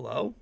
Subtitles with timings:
[0.00, 0.32] Hello?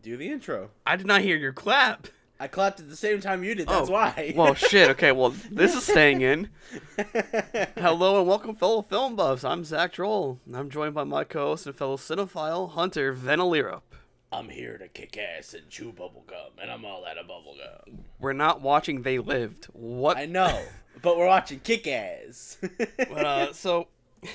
[0.00, 0.70] Do the intro.
[0.86, 2.06] I did not hear your clap.
[2.38, 3.66] I clapped at the same time you did.
[3.66, 4.32] That's Oh, why.
[4.36, 4.90] Well, shit.
[4.90, 6.50] Okay, well, this is staying in.
[7.76, 9.42] Hello and welcome, fellow film buffs.
[9.42, 10.38] I'm Zach Droll.
[10.46, 13.82] and I'm joined by my co-host and fellow cinephile, Hunter Venalirup.
[14.30, 18.04] I'm here to kick ass and chew bubblegum, and I'm all out of bubblegum.
[18.20, 19.58] We're not watching They Live.
[19.72, 20.16] What?
[20.16, 20.62] I know,
[21.02, 22.58] but we're watching Kick Ass.
[22.60, 23.88] But, uh, so,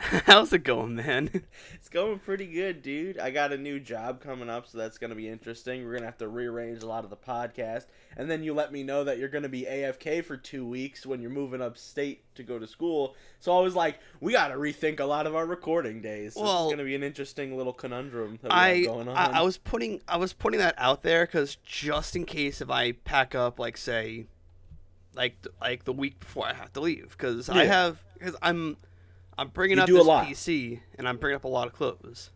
[0.26, 1.30] how's it going, man?
[1.74, 3.18] it's going pretty good, dude.
[3.18, 5.84] I got a new job coming up, so that's going to be interesting.
[5.84, 7.84] We're going to have to rearrange a lot of the podcast.
[8.16, 11.04] And then you let me know that you're going to be AFK for two weeks
[11.04, 13.14] when you're moving upstate to go to school.
[13.40, 16.34] So I was like, we got to rethink a lot of our recording days.
[16.34, 19.08] So Well, is going to be an interesting little conundrum that we I, have going
[19.08, 19.16] on.
[19.16, 22.70] I I was putting I was putting that out there because just in case if
[22.70, 24.26] I pack up like say
[25.14, 28.76] like like the week before I have to leave because I have because I'm
[29.40, 29.88] I'm bringing You up
[30.28, 30.46] this.
[30.46, 32.30] PC and I'm bringing up a lot of clothes.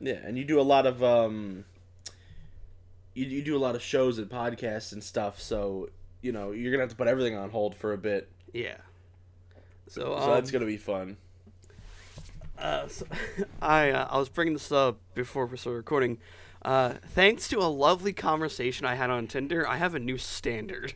[0.00, 1.64] Yeah, and you do a lot of um
[3.14, 5.90] you, you do a lot of shows and podcasts and stuff, so
[6.22, 8.30] you know, you're gonna have to put everything on hold for a bit.
[8.52, 8.76] Yeah.
[9.88, 11.16] So, So um, that's gonna be fun.
[12.58, 13.06] uh, so
[13.62, 16.18] I uh, I was bringing this up before we started recording.
[16.62, 20.94] Uh, thanks to a lovely conversation I had on Tinder, I have a new standard.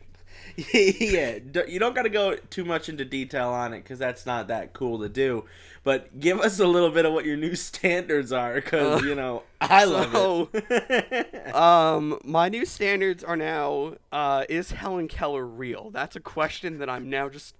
[0.73, 4.73] yeah, you don't gotta go too much into detail on it because that's not that
[4.73, 5.45] cool to do.
[5.83, 9.15] But give us a little bit of what your new standards are, because Uh, you
[9.15, 11.31] know I love so- it.
[11.55, 15.89] Um, my new standards are now: uh, Is Helen Keller real?
[15.91, 17.55] That's a question that I'm now just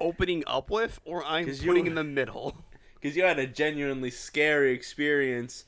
[0.00, 2.56] opening up with, or I'm putting you- in the middle.
[2.94, 5.64] because you had a genuinely scary experience,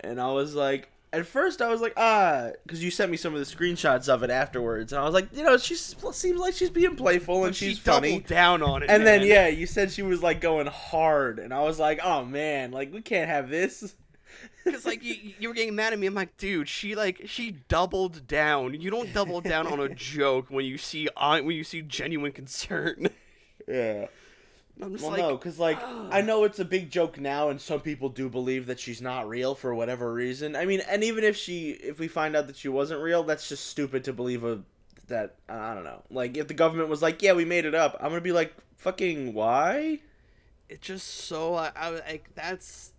[0.00, 3.34] and I was like, at first I was like, ah, because you sent me some
[3.34, 6.54] of the screenshots of it afterwards, and I was like, you know, she seems like
[6.54, 8.10] she's being playful and she she's funny.
[8.12, 11.52] doubled down on it, And then yeah, you said she was like going hard, and
[11.54, 13.94] I was like, oh man, like we can't have this.
[14.64, 16.06] Because like you, you were getting mad at me.
[16.06, 18.78] I'm like, dude, she like she doubled down.
[18.80, 22.32] You don't double down on a joke when you see on when you see genuine
[22.32, 23.08] concern.
[23.66, 24.06] Yeah.
[24.80, 25.78] I'm just Well, like, no, because like
[26.10, 29.28] I know it's a big joke now, and some people do believe that she's not
[29.28, 30.54] real for whatever reason.
[30.54, 33.48] I mean, and even if she, if we find out that she wasn't real, that's
[33.48, 34.60] just stupid to believe a
[35.08, 36.02] that I don't know.
[36.10, 38.54] Like if the government was like, yeah, we made it up, I'm gonna be like,
[38.76, 40.00] fucking why?
[40.68, 42.92] it's just so I, I like that's,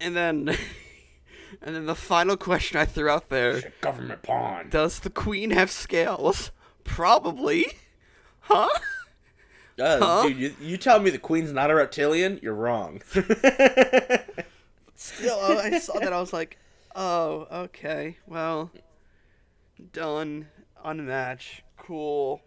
[0.00, 0.56] and then,
[1.62, 4.68] and then the final question I threw out there: government pawn.
[4.70, 6.50] Does the queen have scales?
[6.84, 7.66] Probably.
[8.46, 8.68] Huh?
[9.78, 10.28] Uh, Huh?
[10.28, 12.38] Dude, you, you tell me the queen's not a reptilian?
[12.42, 13.02] You're wrong.
[14.94, 16.12] Still, I I saw that.
[16.12, 16.58] I was like,
[16.94, 18.18] oh, okay.
[18.26, 18.70] Well,
[19.92, 20.48] done.
[20.84, 21.60] Unmatch.
[21.76, 22.40] Cool.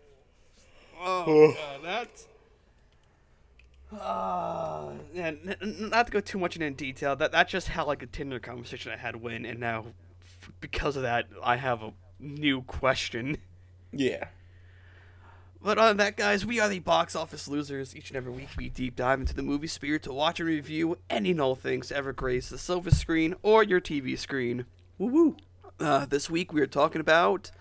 [1.00, 2.28] Oh, God, that's.
[3.92, 7.16] Uh, yeah, not to go too much into detail.
[7.16, 9.86] That that's just how like a Tinder conversation I had went, and now
[10.42, 13.38] f- because of that, I have a new question.
[13.94, 14.26] yeah.
[15.68, 17.94] But other than that, guys, we are the box office losers.
[17.94, 20.98] Each and every week, we deep dive into the movie spirit to watch and review
[21.10, 24.66] any and all things ever grace the silver screen or your TV screen.
[24.98, 25.38] Woo woo.
[25.78, 27.52] Uh, this week, we are talking about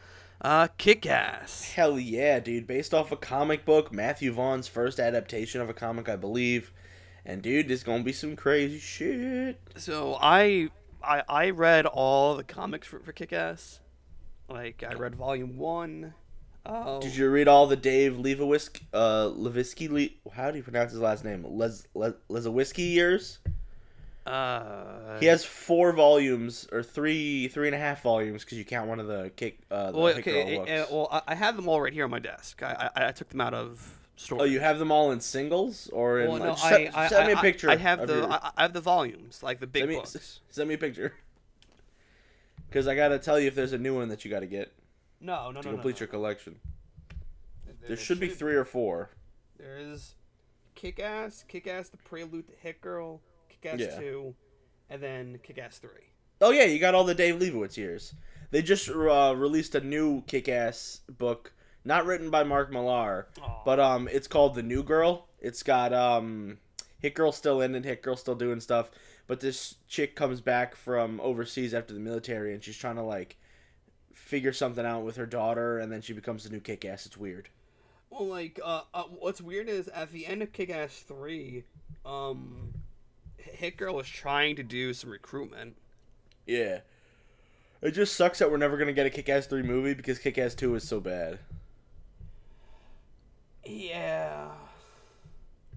[0.40, 1.72] uh, Kick Ass.
[1.72, 2.68] Hell yeah, dude.
[2.68, 6.72] Based off a comic book, Matthew Vaughn's first adaptation of a comic, I believe.
[7.24, 9.60] And dude, there's gonna be some crazy shit.
[9.78, 10.68] So, I,
[11.02, 13.80] I, I read all the comics for, for Kick Ass.
[14.48, 16.14] Like, I read volume one.
[16.68, 19.88] Oh, Did you read all the Dave Levisk, uh, Levisky?
[19.90, 21.44] Le- how do you pronounce his last name?
[21.48, 23.38] Les Les Lezawisky years.
[24.26, 28.88] uh, He has four volumes or three, three and a half volumes because you count
[28.88, 29.58] one of the kick.
[29.70, 30.70] Uh, the well, okay, books.
[30.70, 32.62] uh, uh, well, I, I have them all right here on my desk.
[32.62, 34.42] I, I, I took them out of storage.
[34.42, 36.28] oh, you have them all in singles or in?
[36.30, 37.70] Well, like, no, just send, I, I, send me a I- picture.
[37.70, 40.40] I have the your- I, I have the volumes, like the big send me, books.
[40.50, 41.14] send me a picture.
[42.68, 44.72] Because I gotta tell you if there's a new one that you gotta get
[45.20, 45.76] No, no, to no, no.
[45.76, 46.00] complete no.
[46.00, 46.56] your collection.
[47.64, 49.10] There, There should be three or four.
[49.58, 50.14] There is
[50.74, 53.98] Kick Ass, Kick Ass, the Prelude to Hit Girl, Kick Ass Yeah.
[53.98, 54.34] Two,
[54.90, 56.12] and then Kick Ass Three.
[56.40, 58.14] Oh yeah, you got all the Dave Leibowitz years.
[58.50, 61.52] They just uh, released a new kick-ass book,
[61.84, 63.62] not written by Mark Millar, Aw.
[63.64, 65.26] but um, it's called The New Girl.
[65.40, 66.58] It's got um,
[67.00, 68.90] Hit Girl still in it, Hit Girl still doing stuff,
[69.26, 73.36] but this chick comes back from overseas after the military, and she's trying to like
[74.16, 77.06] figure something out with her daughter, and then she becomes the new kick-ass.
[77.06, 77.48] It's weird.
[78.10, 81.64] Well, like, uh, uh, what's weird is at the end of Kick Ass Three,
[82.04, 82.72] um,
[83.36, 85.76] Hit Girl was trying to do some recruitment.
[86.46, 86.80] Yeah.
[87.82, 90.74] It just sucks that we're never gonna get a Kick-Ass three movie because Kick-Ass two
[90.74, 91.38] is so bad.
[93.64, 94.48] Yeah.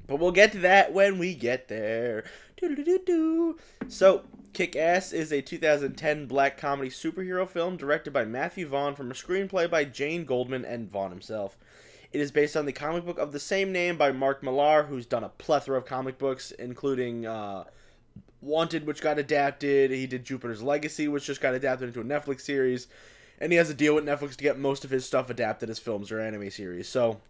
[0.10, 2.24] But we'll get to that when we get there.
[3.88, 4.24] So,
[4.54, 9.14] Kick Ass is a 2010 black comedy superhero film directed by Matthew Vaughn from a
[9.14, 11.60] screenplay by Jane Goldman and Vaughn himself.
[12.12, 15.06] It is based on the comic book of the same name by Mark Millar, who's
[15.06, 17.66] done a plethora of comic books, including uh,
[18.42, 19.92] Wanted, which got adapted.
[19.92, 22.88] He did Jupiter's Legacy, which just got adapted into a Netflix series.
[23.40, 25.78] And he has a deal with Netflix to get most of his stuff adapted as
[25.78, 26.90] films or anime series.
[26.90, 27.22] So,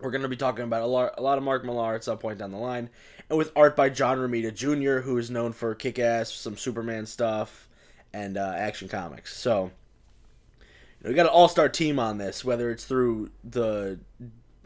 [0.00, 2.18] we're going to be talking about a lot, a lot of Mark Millar at some
[2.18, 2.90] point down the line.
[3.28, 7.06] And with art by John Romita Jr., who is known for Kick Ass, some Superman
[7.06, 7.68] stuff,
[8.12, 9.36] and uh, Action Comics.
[9.36, 9.70] So,
[11.02, 13.98] we got an all star team on this, whether it's through the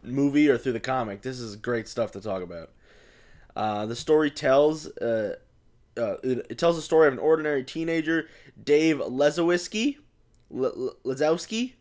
[0.03, 1.23] movie or through the comic.
[1.23, 2.71] This is great stuff to talk about.
[3.57, 5.37] Uh, the story tells uh,
[5.97, 8.29] uh, it, it, tells the story of an ordinary teenager,
[8.63, 9.97] Dave Lezowiski,
[10.51, 11.73] Le- Lezowski.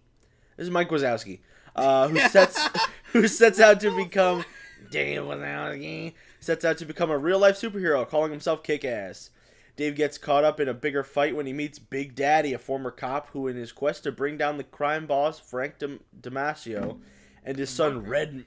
[0.56, 1.40] This is Mike Wazowski,
[1.76, 2.68] uh, who sets
[3.14, 4.46] who sets out to become
[4.92, 9.32] Dave Wazowski sets out to become a real life superhero, calling himself Kick Ass.
[9.76, 12.90] Dave gets caught up in a bigger fight when he meets Big Daddy, a former
[12.90, 17.00] cop who, in his quest to bring down the crime boss Frank Damasio,
[17.44, 18.46] and his son Red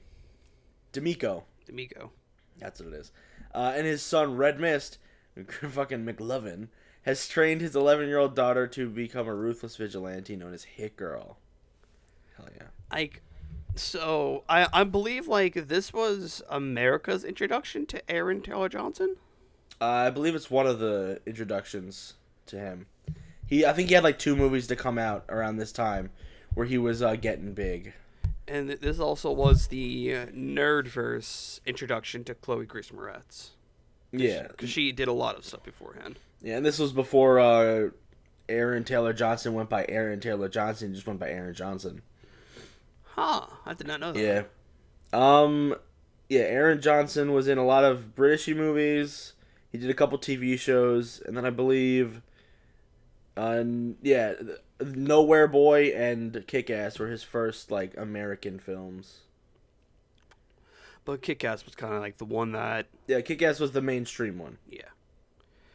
[0.91, 1.45] D'Amico.
[1.65, 2.11] D'Amico.
[2.59, 3.11] That's what it is.
[3.53, 4.97] Uh, and his son Red Mist,
[5.69, 6.67] fucking McLovin,
[7.03, 10.97] has trained his 11 year old daughter to become a ruthless vigilante known as Hit
[10.97, 11.37] Girl.
[12.35, 12.67] Hell yeah.
[12.91, 13.21] Like,
[13.75, 19.15] so I I believe like this was America's introduction to Aaron Taylor Johnson.
[19.79, 22.13] Uh, I believe it's one of the introductions
[22.47, 22.85] to him.
[23.47, 26.11] He, I think he had like two movies to come out around this time,
[26.53, 27.93] where he was uh, getting big.
[28.47, 33.49] And this also was the uh, Nerdverse introduction to Chloe Grace Moretz.
[34.11, 36.19] Yeah, because she did a lot of stuff beforehand.
[36.41, 37.89] Yeah, and this was before uh,
[38.49, 42.01] Aaron Taylor Johnson went by Aaron Taylor Johnson, just went by Aaron Johnson.
[43.15, 44.21] Huh, I did not know that.
[44.21, 44.43] Yeah.
[45.13, 45.75] Um,
[46.29, 49.33] yeah, Aaron Johnson was in a lot of Britishy movies.
[49.71, 52.21] He did a couple TV shows, and then I believe,
[53.35, 53.63] uh,
[54.01, 54.33] yeah,
[54.81, 59.19] Nowhere Boy and Kick Ass were his first like American films.
[61.03, 62.87] But Kick Ass was kind of like the one that.
[63.07, 64.57] Yeah, Kick Ass was the mainstream one.
[64.69, 64.81] Yeah.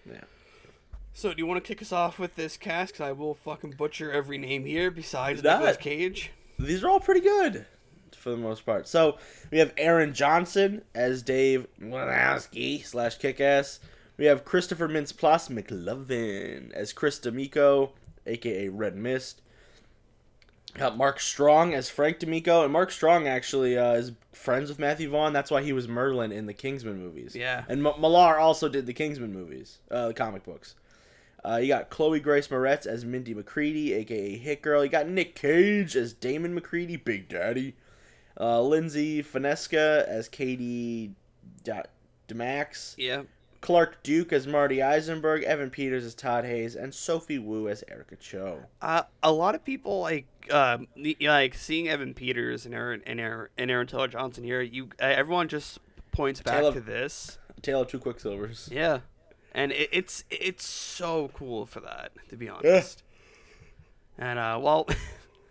[0.08, 0.24] Yeah.
[1.12, 2.92] So, do you want to kick us off with this cast?
[2.92, 6.30] Because I will fucking butcher every name here besides Nicolas Cage.
[6.58, 7.66] These are all pretty good
[8.16, 8.88] for the most part.
[8.88, 9.18] So
[9.50, 13.78] we have Aaron Johnson as Dave Wazowski slash Kickass.
[14.16, 17.92] We have Christopher Mintz Plasse McLovin as Chris D'Amico,
[18.26, 19.42] aka Red Mist.
[20.74, 25.08] Got Mark Strong as Frank D'Amico, and Mark Strong actually uh, is friends with Matthew
[25.08, 25.32] Vaughn.
[25.32, 27.34] That's why he was Merlin in the Kingsman movies.
[27.34, 27.64] Yeah.
[27.68, 30.74] And M- Millar also did the Kingsman movies, uh, the comic books.
[31.44, 34.84] Uh, you got Chloe Grace Moretz as Mindy McCready, aka Hit Girl.
[34.84, 37.74] You got Nick Cage as Damon McCready, Big Daddy.
[38.38, 41.12] Uh, Lindsay Fonseca as Katie
[41.64, 41.82] da-
[42.28, 42.94] Demax.
[42.98, 43.22] Yeah.
[43.60, 45.42] Clark Duke as Marty Eisenberg.
[45.44, 46.76] Evan Peters as Todd Hayes.
[46.76, 48.60] And Sophie Wu as Erica Cho.
[48.82, 50.78] Uh, a lot of people like uh,
[51.20, 54.60] like seeing Evan Peters and Aaron and Aaron, and Aaron Taylor Johnson here.
[54.60, 55.78] You uh, everyone just
[56.12, 57.38] points back Taylor- to this.
[57.62, 58.70] Tale of Two Quicksilvers.
[58.70, 59.00] Yeah,
[59.56, 63.02] and it, it's it's so cool for that to be honest.
[64.18, 64.86] And uh, well,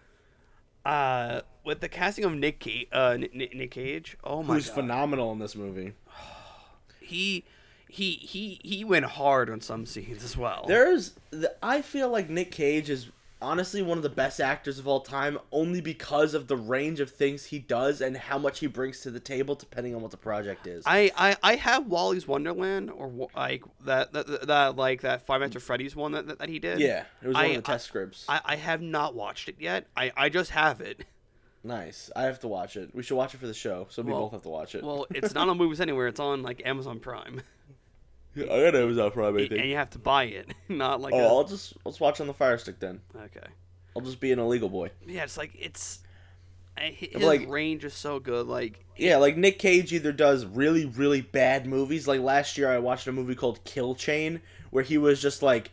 [0.86, 4.76] uh, with the casting of Nick Cage, uh, Nick, Nick Cage, oh my Who's god,
[4.76, 5.94] phenomenal in this movie.
[7.02, 7.44] he
[7.90, 10.66] he he he went hard on some scenes as well.
[10.68, 13.10] There's, the, I feel like Nick Cage is
[13.42, 17.10] honestly one of the best actors of all time, only because of the range of
[17.12, 20.18] things he does and how much he brings to the table, depending on what the
[20.18, 20.84] project is.
[20.86, 25.56] I, I, I have Willy's Wonderland or like that that, that, like that Five Nights
[25.56, 26.80] at Freddy's one that, that, that he did.
[26.80, 28.26] yeah, it was one I- of the test scripts.
[28.28, 29.88] I, I have not watched it yet.
[29.96, 31.06] I, I just have it.
[31.64, 32.10] nice.
[32.16, 32.94] I have to watch it.
[32.94, 34.84] We should watch it for the show, so we Well- both have to watch it.
[34.84, 36.08] Well, it's not on movies anywhere.
[36.08, 37.42] It's on like Amazon Prime,
[38.52, 41.28] I got Amazon Prime, I and you have to buy it, not like Oh, a,
[41.28, 43.02] I'll just let's watch on the Fire Stick then.
[43.16, 43.48] okay.
[43.96, 44.92] I'll just be an illegal boy.
[45.08, 46.00] Yeah, it's like it's
[46.78, 48.46] his like- range is so good.
[48.48, 52.08] Like Yeah, like Nick Cage either does really, really bad movies.
[52.08, 55.72] Like last year, I watched a movie called Kill Chain, where he was just like,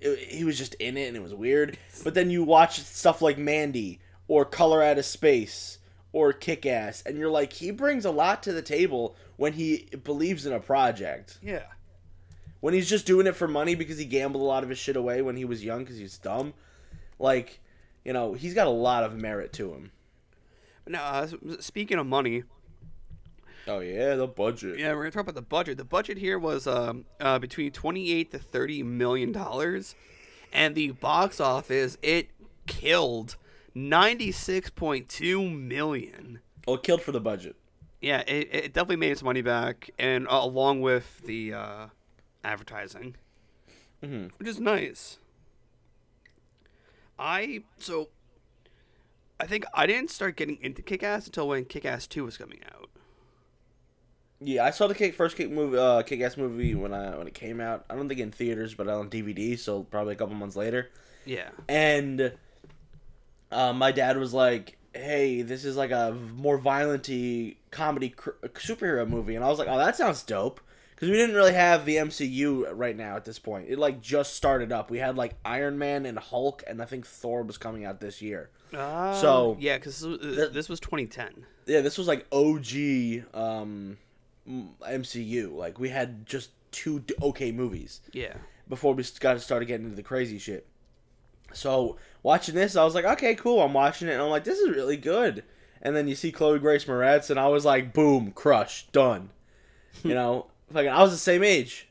[0.00, 1.78] it- he was just in it and it was weird.
[2.04, 5.78] But then you watch stuff like Mandy or Color Out of Space
[6.12, 9.88] or Kick Ass, and you're like, he brings a lot to the table when he
[10.02, 11.38] believes in a project.
[11.42, 11.62] yeah,
[12.62, 14.96] When he's just doing it for money because he gambled a lot of his shit
[14.96, 16.54] away when he was young because he's dumb.
[17.18, 17.60] Like,
[18.04, 19.90] you know, he's got a lot of merit to him.
[20.86, 21.26] now uh,
[21.60, 22.44] speaking of money,
[23.68, 24.78] Oh yeah, the budget.
[24.78, 25.76] yeah, we're gonna talk about the budget.
[25.76, 29.94] The budget here was um uh between twenty eight to thirty million dollars,
[30.52, 32.30] and the box office it
[32.66, 33.36] killed
[33.74, 36.40] ninety six point two million.
[36.66, 37.54] Well, killed for the budget.
[38.00, 41.86] yeah, it, it definitely made its money back, and uh, along with the uh,
[42.44, 43.16] advertising,
[44.02, 45.18] hmm which is nice.
[47.18, 48.08] I so
[49.40, 52.90] I think I didn't start getting into Kick-Ass until when Kick-Ass Two was coming out.
[54.40, 57.28] Yeah, I saw the kick first kick movie, uh, kick ass movie when I when
[57.28, 57.84] it came out.
[57.88, 59.56] I don't think in theaters, but on DVD.
[59.56, 60.90] So probably a couple months later.
[61.24, 62.32] Yeah, And
[63.50, 67.08] uh, my dad was like, "Hey, this is like a more violent
[67.70, 70.60] comedy cr- superhero movie," and I was like, "Oh, that sounds dope."
[71.02, 73.66] Because we didn't really have the MCU right now at this point.
[73.68, 74.88] It like just started up.
[74.88, 78.22] We had like Iron Man and Hulk, and I think Thor was coming out this
[78.22, 78.50] year.
[78.72, 81.44] uh, So- yeah, because this, was- this was 2010.
[81.66, 83.98] Yeah, this was like OG um,
[84.48, 85.52] MCU.
[85.56, 88.34] Like we had just two okay movies Yeah,
[88.68, 90.68] before we got started getting into the crazy shit.
[91.52, 93.60] So watching this, I was like, okay, cool.
[93.60, 95.42] I'm watching it, and I'm like, this is really good.
[95.82, 99.30] And then you see Chloe Grace Moretz, and I was like, boom, crush, done.
[100.04, 101.88] you know, like I was the same age.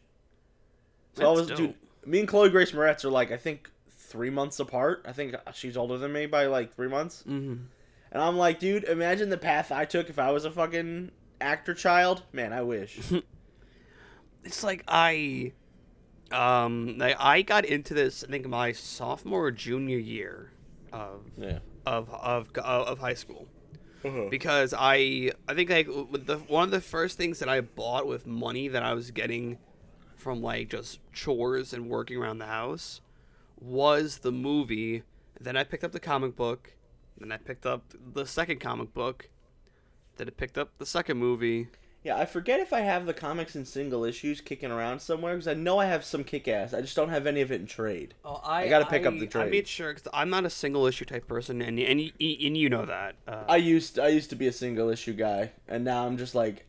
[1.16, 1.58] So I was, dope.
[1.58, 1.76] dude.
[2.06, 5.06] Me and Chloe Grace Moretz are like, I think three months apart.
[5.08, 7.24] I think she's older than me by like three months.
[7.24, 7.56] hmm
[8.12, 11.74] And I'm like, dude, imagine the path I took if I was a fucking actor
[11.74, 12.24] child.
[12.32, 13.00] Man, I wish.
[14.44, 15.54] it's like I,
[16.32, 18.24] um, like I got into this.
[18.24, 20.52] I think my sophomore or junior year
[20.92, 21.60] of yeah.
[21.86, 23.48] of of of high school.
[24.04, 24.28] Uh-huh.
[24.30, 28.26] because I I think like the one of the first things that I bought with
[28.26, 29.58] money that I was getting
[30.16, 33.02] from like just chores and working around the house
[33.60, 35.04] was the movie.
[35.40, 36.74] Then I picked up the comic book.
[37.18, 39.30] Then I picked up the second comic book.
[40.18, 41.68] Then I picked up the second movie.
[42.04, 45.48] Yeah, I forget if I have the comics in single issues kicking around somewhere because
[45.48, 46.74] I know I have some kick ass.
[46.74, 48.16] I just don't have any of it in trade.
[48.26, 49.48] Oh, I got to pick up the trade.
[49.48, 52.70] I made sure because I'm not a single issue type person, and and and you
[52.70, 53.16] know that.
[53.28, 56.34] Uh, I used I used to be a single issue guy, and now I'm just
[56.34, 56.66] like,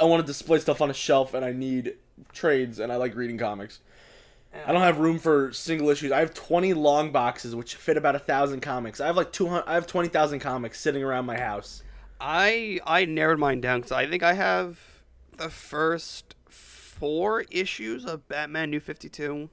[0.00, 1.94] I want to display stuff on a shelf, and I need
[2.32, 3.78] trades, and I like reading comics.
[4.66, 6.12] I don't have room for single issues.
[6.12, 9.00] I have 20 long boxes, which fit about a thousand comics.
[9.00, 9.64] I have like 200.
[9.66, 11.82] I have 20,000 comics sitting around my house.
[12.22, 15.02] I I narrowed mine down because I think I have
[15.36, 19.50] the first four issues of Batman New Fifty Two.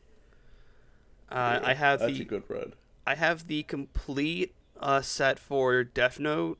[1.31, 2.73] Uh, I have That's the a good run.
[3.07, 6.59] I have the complete uh, set for Death Note.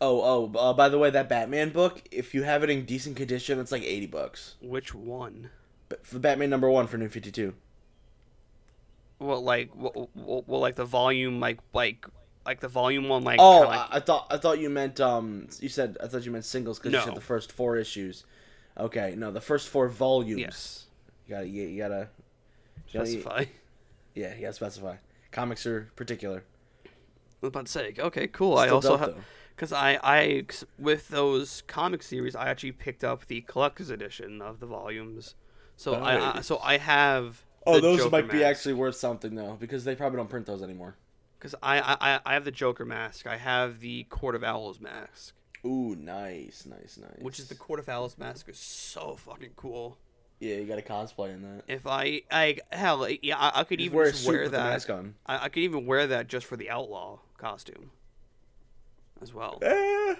[0.00, 3.16] Oh, oh, uh, by the way, that Batman book, if you have it in decent
[3.16, 4.54] condition, it's like 80 bucks.
[4.60, 5.50] Which one?
[5.88, 7.54] But for Batman number one for New 52.
[9.20, 12.06] Well, like well, well, well, like the volume, like like
[12.48, 15.48] like the volume one, like Oh, kinda like- I, thought I thought you meant um.
[15.60, 17.04] You said I thought you meant singles because you No.
[17.04, 18.24] said the first four issues.
[18.78, 20.40] Okay, no, the first four volumes.
[20.40, 20.86] yes,
[21.26, 22.08] You gotta, you, you gotta,
[22.86, 23.44] you gotta- specify.
[24.14, 24.96] yeah, you gotta specify.
[25.30, 26.44] Comics are particular.
[26.86, 26.88] I
[27.42, 28.56] was about to say, okay, cool.
[28.56, 29.14] I also have
[29.54, 30.44] because I I
[30.78, 35.34] with those comic series, I actually picked up the collector's edition of the volumes.
[35.76, 37.44] So I, I so I have.
[37.66, 40.62] Oh, those Joker might be actually worth something though, because they probably don't print those
[40.62, 40.96] anymore.
[41.38, 43.26] Because I, I I have the Joker mask.
[43.26, 47.20] I have the Court of Owls mask, Ooh, nice, nice, nice.
[47.20, 49.98] which is the Court of Owls mask is so fucking cool.
[50.40, 51.62] yeah, you got to cosplay in that.
[51.68, 54.70] If I I hell yeah, I, I could Just even wear just wear that.
[54.72, 55.14] mask on.
[55.26, 57.90] I, I could even wear that just for the outlaw costume,
[59.22, 59.58] as well.
[59.62, 60.14] Eh,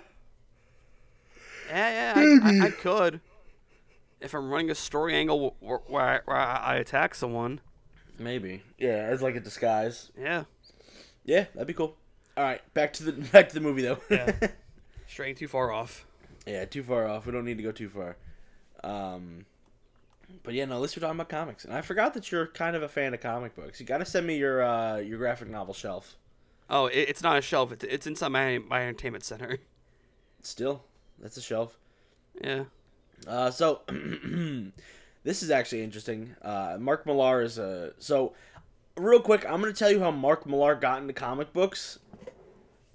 [1.70, 3.20] Yeah, yeah, I, I, I could.
[4.20, 7.60] If I'm running a story angle where, where, I, where I attack someone,
[8.18, 8.62] maybe.
[8.78, 10.10] Yeah, as like a disguise.
[10.18, 10.44] yeah,
[11.28, 11.94] Yeah, that'd be cool.
[12.38, 13.98] All right, back to the back to the movie though.
[14.10, 14.32] Yeah.
[15.06, 16.06] straying too far off.
[16.46, 17.26] Yeah, too far off.
[17.26, 18.16] We don't need to go too far.
[18.82, 19.44] Um,
[20.42, 21.66] but yeah, no, at least we're talking about comics.
[21.66, 23.78] And I forgot that you're kind of a fan of comic books.
[23.78, 26.16] You got to send me your uh, your graphic novel shelf.
[26.70, 27.72] Oh, it, it's not a shelf.
[27.72, 29.58] It's, it's inside my my entertainment center.
[30.40, 30.82] Still,
[31.18, 31.76] that's a shelf.
[32.42, 32.64] Yeah.
[33.26, 33.82] Uh, so
[35.24, 36.36] this is actually interesting.
[36.40, 38.32] Uh, Mark Millar is a so.
[38.98, 41.98] Real quick, I'm gonna tell you how Mark Millar got into comic books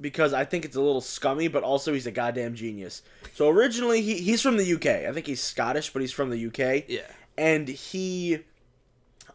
[0.01, 3.03] because I think it's a little scummy, but also he's a goddamn genius.
[3.33, 5.07] So originally, he, he's from the UK.
[5.07, 6.86] I think he's Scottish, but he's from the UK.
[6.89, 7.01] Yeah.
[7.38, 8.39] and he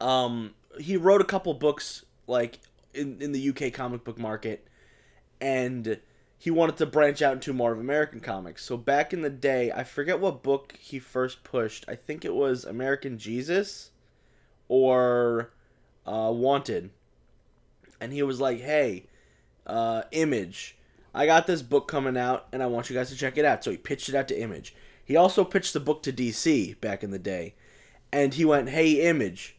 [0.01, 2.59] um he wrote a couple books like
[2.95, 4.67] in, in the UK comic book market
[5.41, 5.99] and
[6.37, 8.65] he wanted to branch out into more of American comics.
[8.65, 11.85] So back in the day, I forget what book he first pushed.
[11.89, 13.91] I think it was American Jesus
[14.69, 15.51] or
[16.09, 16.91] uh, Wanted.
[18.01, 19.05] And he was like, "Hey,
[19.67, 20.77] uh, Image,
[21.15, 23.65] I got this book coming out, and I want you guys to check it out."
[23.65, 24.75] So he pitched it out to Image.
[25.05, 27.55] He also pitched the book to DC back in the day,
[28.13, 29.57] and he went, "Hey, Image,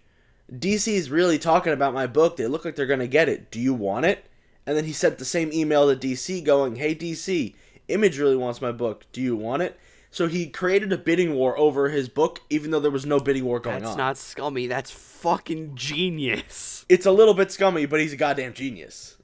[0.52, 2.38] DC's really talking about my book.
[2.38, 3.52] They look like they're gonna get it.
[3.52, 4.26] Do you want it?"
[4.66, 7.56] And then he sent the same email to DC, going, "Hey, DC,
[7.90, 9.06] Image really wants my book.
[9.12, 9.78] Do you want it?
[10.12, 13.46] So he created a bidding war over his book, even though there was no bidding
[13.46, 13.98] war going That's on.
[13.98, 14.68] That's not scummy.
[14.68, 16.86] That's fucking genius.
[16.90, 19.18] It's a little bit scummy, but he's a goddamn genius.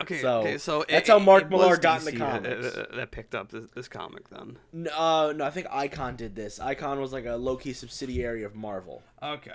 [0.00, 2.74] Okay, So, okay, so that's it- how Mark Millar got in the that- comics.
[2.74, 4.58] that, that picked up this, this comic then.
[4.72, 6.60] N- Uh, no, I think Icon did this.
[6.60, 9.02] Icon was like a low key subsidiary of Marvel.
[9.22, 9.50] Okay.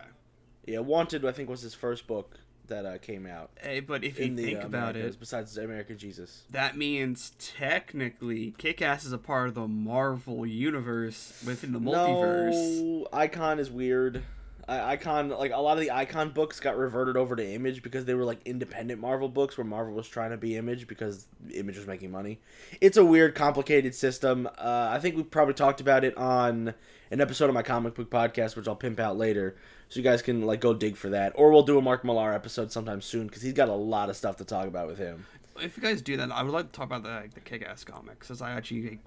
[0.65, 3.51] Yeah, Wanted, I think, was his first book that uh, came out.
[3.61, 6.43] Hey, but if you the think uh, about Americas, it, besides American Jesus.
[6.51, 12.81] that means technically Kick-Ass is a part of the Marvel universe within the multiverse.
[12.81, 14.23] No, Icon is weird.
[14.67, 18.13] Icon, like a lot of the Icon books, got reverted over to Image because they
[18.13, 21.85] were like independent Marvel books, where Marvel was trying to be Image because Image was
[21.85, 22.39] making money.
[22.79, 24.47] It's a weird, complicated system.
[24.57, 26.73] Uh, I think we probably talked about it on
[27.11, 29.55] an episode of my comic book podcast, which I'll pimp out later,
[29.89, 32.33] so you guys can like go dig for that, or we'll do a Mark Millar
[32.33, 35.25] episode sometime soon because he's got a lot of stuff to talk about with him.
[35.59, 37.83] If you guys do that, I would like to talk about the like, the Kick-Ass
[37.83, 38.99] comics, because I actually like,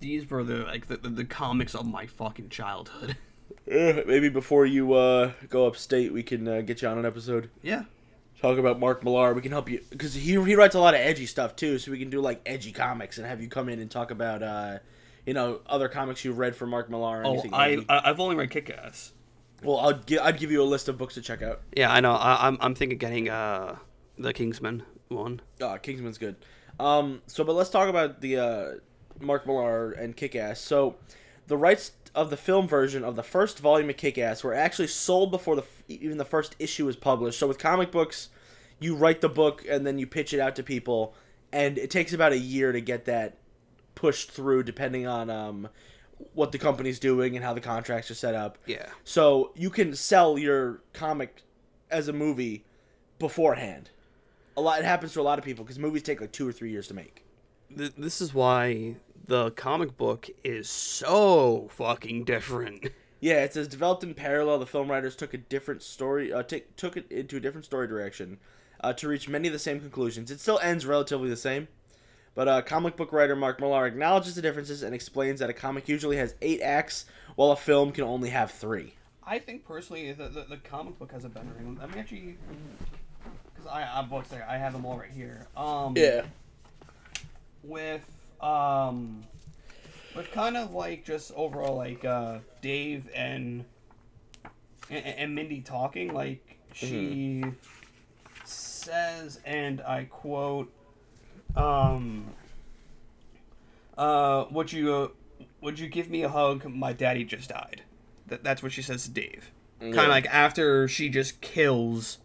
[0.00, 3.16] these were the like the, the, the comics of my fucking childhood.
[3.70, 7.50] Eh, maybe before you uh, go upstate, we can uh, get you on an episode.
[7.62, 7.84] yeah.
[8.40, 9.34] talk about Mark Millar.
[9.34, 11.78] We can help you because he he writes a lot of edgy stuff too.
[11.78, 14.42] So we can do like edgy comics and have you come in and talk about
[14.42, 14.78] uh,
[15.26, 17.20] you know other comics you've read from Mark Millar.
[17.22, 17.84] Or Oh, anything I.
[17.88, 19.12] I I've only read Kick-Ass.
[19.62, 21.60] well, I'll gi- I'd give you a list of books to check out.
[21.76, 22.12] Yeah, I know.
[22.12, 23.76] I, I'm I'm thinking getting uh
[24.18, 25.40] the Kingsman one.
[25.60, 26.36] Uh, Kingsman's good.
[26.80, 28.64] Um, so but let's talk about the uh,
[29.20, 30.60] Mark Millar and Kick Ass.
[30.60, 30.96] So
[31.48, 34.88] the rights of the film version of the first volume of Kick Ass were actually
[34.88, 37.38] sold before the even the first issue was published.
[37.38, 38.28] So with comic books,
[38.80, 41.14] you write the book and then you pitch it out to people,
[41.52, 43.38] and it takes about a year to get that
[43.94, 45.68] pushed through, depending on um,
[46.34, 48.58] what the company's doing and how the contracts are set up.
[48.66, 48.86] Yeah.
[49.04, 51.42] So you can sell your comic
[51.90, 52.64] as a movie
[53.18, 53.90] beforehand.
[54.56, 54.80] A lot.
[54.80, 56.88] It happens to a lot of people because movies take like two or three years
[56.88, 57.24] to make.
[57.70, 58.96] This is why
[59.28, 62.88] the comic book is so fucking different.
[63.20, 64.60] Yeah, it says developed in parallel.
[64.60, 67.88] The film writers took a different story, uh, take, took it into a different story
[67.88, 68.38] direction,
[68.80, 70.30] uh, to reach many of the same conclusions.
[70.30, 71.66] It still ends relatively the same,
[72.36, 75.88] but uh, comic book writer Mark Millar acknowledges the differences and explains that a comic
[75.88, 78.94] usually has eight acts, while a film can only have three.
[79.26, 81.76] I think personally the, the, the comic book has a better ring.
[81.80, 82.38] Let me actually,
[83.52, 84.46] because I I books there.
[84.48, 85.48] I have them all right here.
[85.56, 85.94] Um.
[85.96, 86.22] yeah.
[87.64, 88.08] With
[88.40, 89.24] um,
[90.14, 93.64] but kind of like just overall like uh Dave and
[94.90, 97.44] and, and Mindy talking like she
[98.44, 100.72] says and I quote
[101.56, 102.26] um
[103.96, 105.08] uh would you uh,
[105.60, 106.64] would you give me a hug?
[106.68, 107.82] My daddy just died.
[108.26, 109.50] That, that's what she says to Dave.
[109.80, 112.18] Kind of like after she just kills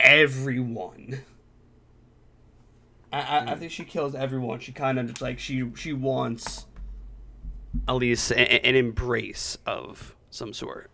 [0.00, 1.22] everyone
[3.14, 6.66] I, I, I think she kills everyone she kind of just like she she wants
[7.88, 10.90] at least a, an embrace of some sort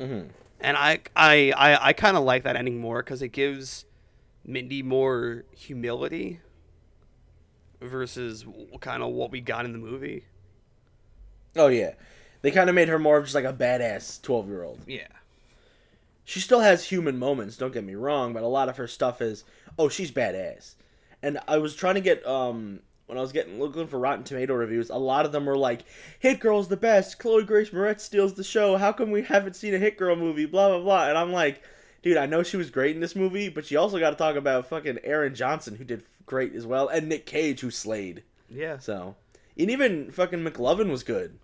[0.00, 0.28] Mm-hmm.
[0.60, 3.84] and I I I, I kind of like that ending more because it gives
[4.44, 6.40] Mindy more humility
[7.80, 8.44] versus
[8.80, 10.24] kind of what we got in the movie.
[11.56, 11.94] Oh yeah,
[12.42, 14.80] they kind of made her more of just like a badass twelve year old.
[14.86, 15.08] Yeah,
[16.24, 17.56] She still has human moments.
[17.56, 19.44] Don't get me wrong, but a lot of her stuff is
[19.78, 20.74] oh she's badass.
[21.22, 24.54] And I was trying to get um when I was getting looking for Rotten Tomato
[24.54, 25.84] reviews, a lot of them were like,
[26.18, 27.18] "Hit Girl's the best.
[27.18, 28.76] Chloe Grace Moretz steals the show.
[28.76, 31.08] How come we haven't seen a Hit Girl movie?" Blah blah blah.
[31.08, 31.62] And I'm like,
[32.02, 34.36] dude, I know she was great in this movie, but you also got to talk
[34.36, 38.22] about fucking Aaron Johnson who did great as well, and Nick Cage who slayed.
[38.48, 38.78] yeah.
[38.78, 39.16] So,
[39.58, 41.38] and even fucking McLovin was good.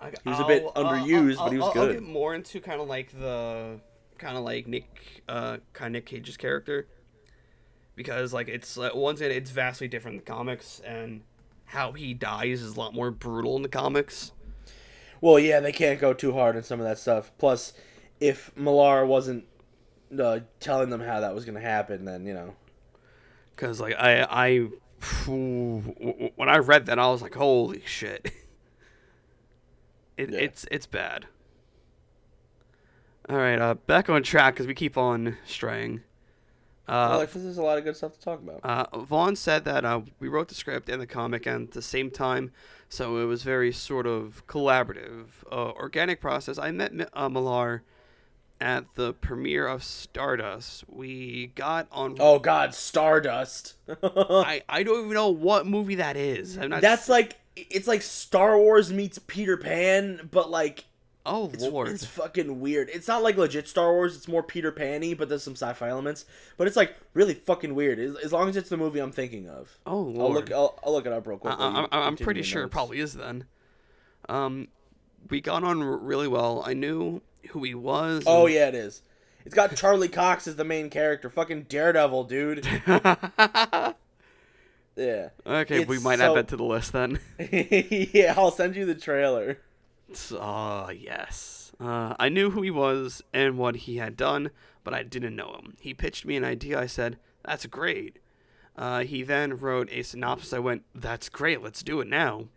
[0.00, 1.88] I, He was a bit underused, but he was I'll, good.
[1.88, 3.80] I'll get more into kind of like the
[4.18, 6.86] kind of like Nick, uh, kind of Nick Cage's character,
[8.02, 11.20] because like it's uh, once again it's vastly different in the comics, and
[11.66, 14.32] how he dies is a lot more brutal in the comics.
[15.20, 17.30] Well, yeah, they can't go too hard on some of that stuff.
[17.36, 17.74] Plus,
[18.20, 19.44] if Millar wasn't
[20.18, 22.54] uh, telling them how that was going to happen, then you know.
[23.54, 24.68] Because like I I
[25.26, 28.32] when I read that I was like holy shit.
[30.16, 30.40] It, Yeah.
[30.40, 31.28] It's it's bad.
[33.26, 36.02] All right, uh, back on track because we keep on straying.
[36.90, 38.60] Uh, like, there's a lot of good stuff to talk about.
[38.64, 42.10] Uh, Vaughn said that uh, we wrote the script and the comic at the same
[42.10, 42.50] time,
[42.88, 46.58] so it was very sort of collaborative, uh, organic process.
[46.58, 47.84] I met uh, Millar
[48.60, 50.84] at the premiere of Stardust.
[50.88, 52.16] We got on.
[52.18, 53.74] Oh God, Stardust.
[54.02, 56.58] I, I don't even know what movie that is.
[56.58, 60.84] I'm not That's like it's like Star Wars meets Peter Pan, but like
[61.26, 61.88] Oh It's, lord.
[61.88, 62.88] it's fucking weird.
[62.90, 64.16] It's not like legit Star Wars.
[64.16, 66.24] It's more Peter Panny, but there's some sci-fi elements.
[66.56, 67.98] But it's like really fucking weird.
[67.98, 69.78] As, as long as it's the movie I'm thinking of.
[69.86, 70.18] oh lord.
[70.18, 70.52] I'll look.
[70.52, 71.54] I'll, I'll look it up real quick.
[71.58, 73.44] I, I'm pretty sure it probably is then.
[74.28, 74.68] Um,
[75.28, 76.62] we got on really well.
[76.64, 78.24] I knew who he was.
[78.26, 79.02] Oh and- yeah, it is.
[79.44, 81.28] It's got Charlie Cox as the main character.
[81.30, 82.66] Fucking Daredevil, dude.
[84.96, 85.28] Yeah.
[85.46, 87.20] okay, we might so- add that to the list then.
[88.12, 89.58] yeah, I'll send you the trailer.
[90.38, 91.72] Ah, yes.
[91.80, 94.50] Uh, I knew who he was and what he had done,
[94.84, 95.76] but I didn't know him.
[95.80, 96.78] He pitched me an idea.
[96.78, 98.18] I said, "That's great."
[98.76, 100.52] Uh, he then wrote a synopsis.
[100.52, 101.62] I went, "That's great.
[101.62, 102.48] Let's do it now."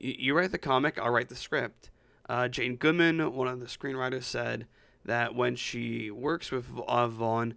[0.00, 0.98] Y- you write the comic.
[0.98, 1.90] I'll write the script.
[2.28, 4.66] Uh, Jane Goldman, one of the screenwriters, said
[5.04, 7.54] that when she works with uh, Vaughn,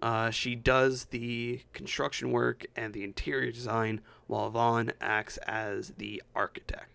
[0.00, 6.22] uh, she does the construction work and the interior design, while Vaughn acts as the
[6.34, 6.90] architect.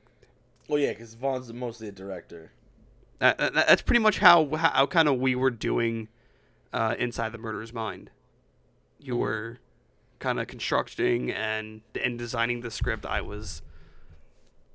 [0.67, 2.51] Well, yeah, because Vaughn's mostly a director.
[3.19, 6.09] That, that's pretty much how how kind of we were doing
[6.73, 8.09] uh, inside the murderer's mind.
[8.99, 9.19] You Mhm.
[9.19, 9.59] were
[10.19, 13.05] kind of constructing and and designing the script.
[13.05, 13.61] I was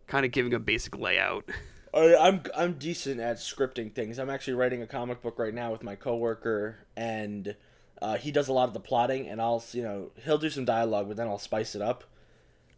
[0.06, 1.44] kind of giving a basic layout.
[1.94, 4.18] I'm I'm decent at scripting things.
[4.18, 7.56] I'm actually writing a comic book right now with my coworker, and
[8.00, 10.64] uh, he does a lot of the plotting, and I'll you know he'll do some
[10.66, 12.04] dialogue, but then I'll spice it up.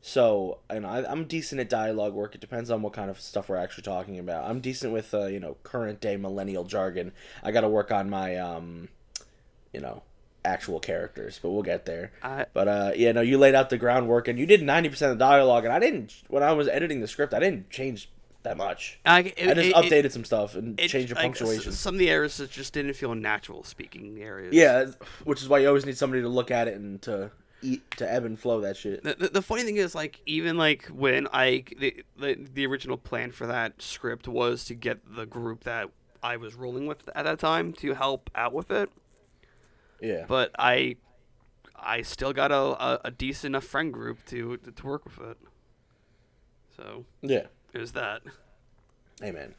[0.03, 2.35] So, and I, I'm decent at dialogue work.
[2.35, 4.49] It depends on what kind of stuff we're actually talking about.
[4.49, 7.13] I'm decent with uh, you know current day millennial jargon.
[7.43, 8.89] I got to work on my um,
[9.73, 10.03] you know,
[10.45, 12.13] actual characters, but we'll get there.
[12.23, 15.13] I, But uh, yeah, no, you laid out the groundwork, and you did ninety percent
[15.13, 16.15] of the dialogue, and I didn't.
[16.29, 18.11] When I was editing the script, I didn't change
[18.43, 18.99] that much.
[19.05, 21.73] I, it, I just updated some stuff and it- changed the punctuation.
[21.73, 24.55] some of the areas that just didn't feel natural speaking areas.
[24.55, 24.87] yeah,
[25.25, 27.31] which is why you always need somebody to look at it and to
[27.63, 29.03] eat to ebb and flow that shit.
[29.03, 32.97] The, the, the funny thing is, like, even like when I the, the the original
[32.97, 35.91] plan for that script was to get the group that
[36.23, 38.91] I was rolling with at that time to help out with it.
[40.01, 40.97] Yeah, but I
[41.77, 45.19] I still got a, a, a decent enough friend group to, to to work with
[45.31, 45.37] it.
[46.77, 47.47] So yeah.
[47.73, 48.23] there's that.
[49.21, 49.55] Hey man,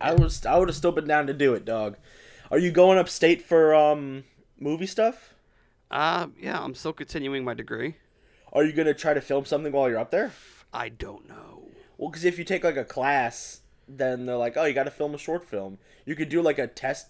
[0.00, 1.96] I was I would have still been down to do it, dog.
[2.50, 4.24] Are you going upstate for um
[4.58, 5.34] movie stuff?
[5.90, 7.96] Uh yeah, I'm still continuing my degree.
[8.52, 10.32] Are you gonna try to film something while you're up there?
[10.72, 11.62] I don't know.
[11.96, 14.90] Well, because if you take like a class, then they're like, oh, you got to
[14.90, 15.78] film a short film.
[16.04, 17.08] You could do like a test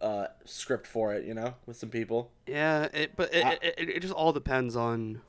[0.00, 2.30] uh, script for it, you know, with some people.
[2.46, 5.22] Yeah, it but it, I- it, it, just all depends on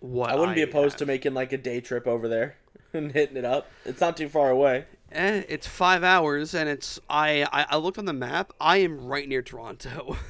[0.00, 0.98] what I wouldn't be opposed have.
[1.00, 2.56] to making like a day trip over there
[2.94, 3.68] and hitting it up.
[3.84, 4.84] It's not too far away.
[5.12, 8.52] Eh, it's five hours, and it's I, I I looked on the map.
[8.60, 10.16] I am right near Toronto.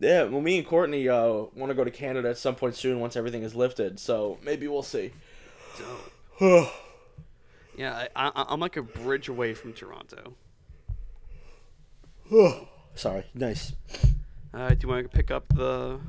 [0.00, 3.00] Yeah, well, me and Courtney uh, want to go to Canada at some point soon
[3.00, 3.98] once everything is lifted.
[3.98, 5.12] So maybe we'll see.
[6.40, 6.70] so
[7.76, 10.34] yeah, I, I I'm like a bridge away from Toronto.
[12.94, 13.24] Sorry.
[13.34, 13.72] Nice.
[14.54, 16.00] Uh, do you want to pick up the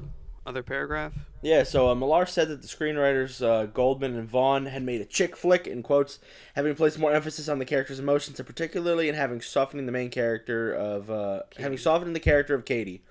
[0.45, 1.13] other paragraph?
[1.41, 5.05] Yeah, so uh, Millar said that the screenwriters uh, Goldman and Vaughn had made a
[5.05, 6.19] chick flick, in quotes,
[6.55, 10.09] having placed more emphasis on the character's emotions, and particularly in having softening the main
[10.09, 13.03] character of uh, having softened the character of Katie.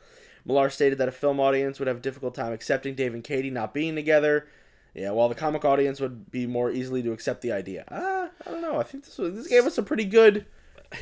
[0.48, 3.50] Millar stated that a film audience would have a difficult time accepting Dave and Katie
[3.50, 4.48] not being together.
[4.94, 7.84] Yeah, while the comic audience would be more easily to accept the idea.
[7.90, 8.80] Ah, I don't know.
[8.80, 10.46] I think this was, this gave us a pretty good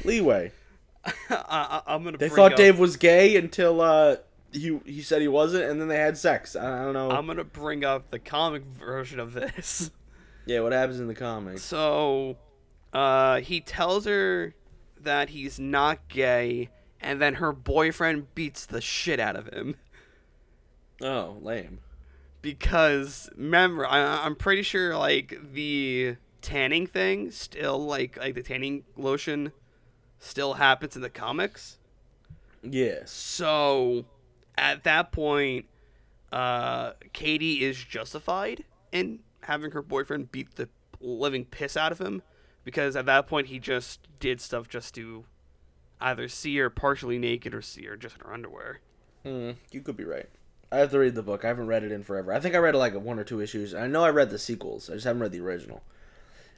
[0.04, 0.50] leeway.
[1.04, 2.18] I, I, I'm gonna.
[2.18, 4.16] They thought up, Dave was gay until uh,
[4.52, 6.56] he he said he wasn't, and then they had sex.
[6.56, 7.10] I don't know.
[7.12, 9.92] I'm gonna bring up the comic version of this.
[10.46, 11.62] yeah, what happens in the comics?
[11.62, 12.36] So,
[12.92, 14.54] uh, he tells her
[15.00, 19.76] that he's not gay, and then her boyfriend beats the shit out of him
[21.02, 21.80] Oh, lame.
[22.42, 28.84] because remember, I, I'm pretty sure like the tanning thing still like like the tanning
[28.96, 29.52] lotion
[30.18, 31.78] still happens in the comics.
[32.62, 33.00] Yeah.
[33.04, 34.06] So
[34.56, 35.66] at that point,
[36.32, 40.68] uh, Katie is justified in having her boyfriend beat the
[41.00, 42.22] living piss out of him
[42.64, 45.24] because at that point he just did stuff just to
[46.00, 48.80] either see her partially naked or see her just in her underwear.
[49.22, 50.28] Hmm, you could be right.
[50.70, 51.44] I have to read the book.
[51.44, 52.32] I haven't read it in forever.
[52.32, 53.74] I think I read like one or two issues.
[53.74, 54.90] I know I read the sequels.
[54.90, 55.82] I just haven't read the original.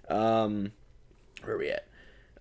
[0.08, 0.72] Um,
[1.42, 1.86] where are we at?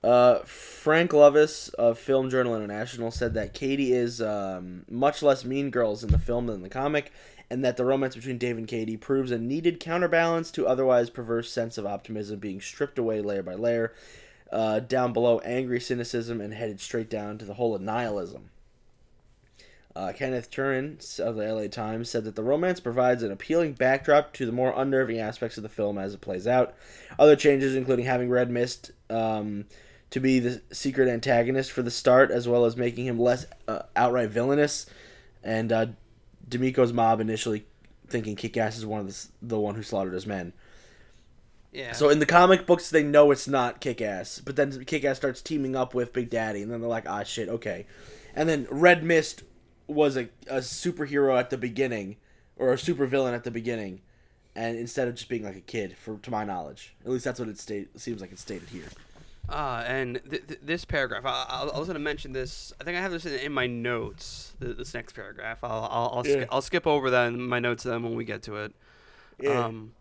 [0.03, 5.69] Uh, Frank Lovece of Film Journal International said that Katie is um, much less Mean
[5.69, 7.11] Girls in the film than the comic,
[7.49, 11.51] and that the romance between Dave and Katie proves a needed counterbalance to otherwise perverse
[11.51, 13.93] sense of optimism being stripped away layer by layer.
[14.51, 18.49] Uh, down below, angry cynicism and headed straight down to the hole of nihilism.
[19.97, 24.31] Uh, Kenneth Turan of the LA Times said that the romance provides an appealing backdrop
[24.33, 26.75] to the more unnerving aspects of the film as it plays out.
[27.17, 29.65] Other changes, including having Red Mist um,
[30.11, 33.81] to be the secret antagonist for the start, as well as making him less uh,
[33.95, 34.85] outright villainous.
[35.43, 35.87] And uh,
[36.47, 37.65] D'Amico's mob initially
[38.07, 40.53] thinking Kick-Ass is one of the, the one who slaughtered his men.
[41.77, 41.91] Yeah.
[41.91, 45.75] So in the comic books, they know it's not Kick-Ass, but then Kick-Ass starts teaming
[45.75, 47.85] up with Big Daddy, and then they're like, ah, shit, okay.
[48.35, 49.43] And then Red Mist
[49.85, 52.17] was a, a superhero at the beginning,
[52.55, 54.01] or a supervillain at the beginning,
[54.55, 57.39] and instead of just being like a kid, for to my knowledge, at least that's
[57.39, 58.87] what it state seems like it's stated here.
[59.47, 62.73] Uh, and th- th- this paragraph, I, I, I was going to mention this.
[62.81, 64.53] I think I have this in, in my notes.
[64.59, 66.41] th- This next paragraph, I'll I'll I'll, Yeah.
[66.41, 68.73] sk- I'll skip over that in my notes then when we get to it.
[69.39, 69.65] Yeah.
[69.65, 69.93] Um,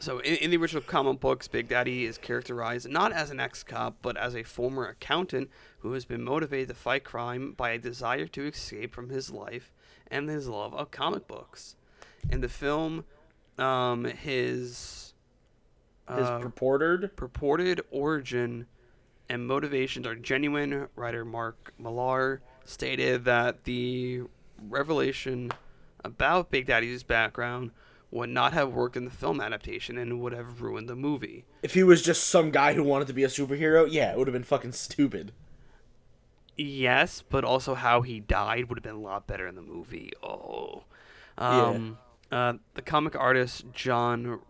[0.00, 3.98] so in, in the original comic books, Big Daddy is characterized not as an ex-cop,
[4.02, 8.26] but as a former accountant who has been motivated to fight crime by a desire
[8.26, 9.72] to escape from his life
[10.10, 11.76] and his love of comic books.
[12.28, 13.04] In the film,
[13.58, 15.14] um, his
[16.08, 18.66] His uh, purported, purported origin
[19.28, 20.88] and motivations are genuine.
[20.96, 24.22] Writer Mark Millar stated that the
[24.68, 25.52] revelation
[26.04, 27.70] about Big Daddy's background
[28.10, 31.44] would not have worked in the film adaptation and would have ruined the movie.
[31.62, 34.26] if he was just some guy who wanted to be a superhero, yeah, it would
[34.26, 35.32] have been fucking stupid.
[36.56, 40.12] Yes, but also how he died would have been a lot better in the movie.
[40.22, 40.82] Oh.
[41.38, 41.98] Um,
[42.30, 44.40] uh, the comic artist John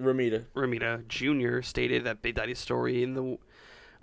[0.00, 0.44] Romita.
[0.54, 1.62] Romita Jr.
[1.62, 3.38] stated that Big Daddy's story in the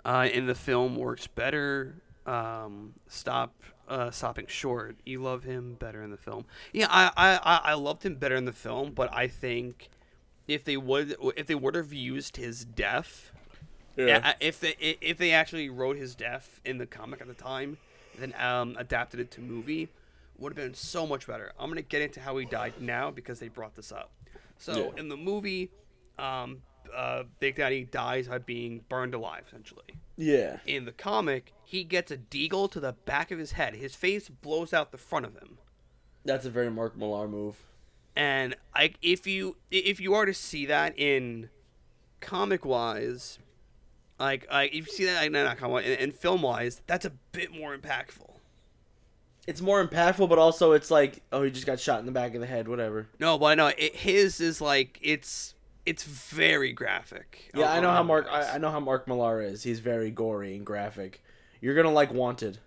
[0.04, 2.02] uh, in the film works better.
[2.26, 3.54] Um, stop
[3.88, 4.96] uh, stopping short.
[5.04, 6.44] You love him better in the film.
[6.72, 9.88] Yeah, I, I, I- loved him better in the film, but I think
[10.48, 13.30] if they would if they would have used his death,
[13.96, 14.34] yeah.
[14.40, 17.78] if they if they actually wrote his death in the comic at the time,
[18.18, 19.88] then um, adapted it to movie,
[20.38, 21.52] would have been so much better.
[21.58, 24.10] I'm gonna get into how he died now because they brought this up.
[24.58, 25.00] So Yeah.
[25.00, 25.70] in the movie,
[26.18, 26.62] um,
[26.94, 29.84] uh, Big Daddy dies by being burned alive, essentially.
[30.16, 30.58] Yeah.
[30.66, 33.74] In the comic, he gets a deagle to the back of his head.
[33.74, 35.58] His face blows out the front of him.
[36.24, 37.56] That's a very Mark Millar move.
[38.16, 41.50] And I, if you if you are to see that in
[42.20, 43.38] comic wise,
[44.20, 47.12] like like if you see that no, not comic in, in film wise, that's a
[47.32, 48.30] bit more impactful.
[49.46, 52.34] It's more impactful, but also it's like, oh, he just got shot in the back
[52.34, 53.08] of the head, whatever.
[53.18, 55.53] No, but no, it, his is like it's
[55.86, 57.50] it's very graphic.
[57.54, 58.26] Yeah, I know how Mark.
[58.30, 59.62] I, I know how Mark Millar is.
[59.62, 61.22] He's very gory and graphic.
[61.60, 62.58] You're gonna like Wanted.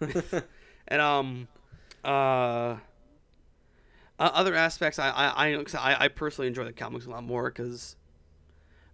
[0.88, 1.48] and um,
[2.04, 2.78] uh, uh,
[4.18, 7.96] other aspects I I I, I personally enjoy the comics a lot more because.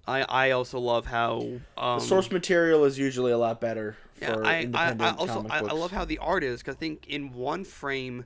[0.06, 1.42] I, I also love how
[1.76, 5.44] um, the source material is usually a lot better for Yeah, I, I, I also
[5.50, 5.58] I.
[5.58, 8.24] I love how the art is because I think in one frame,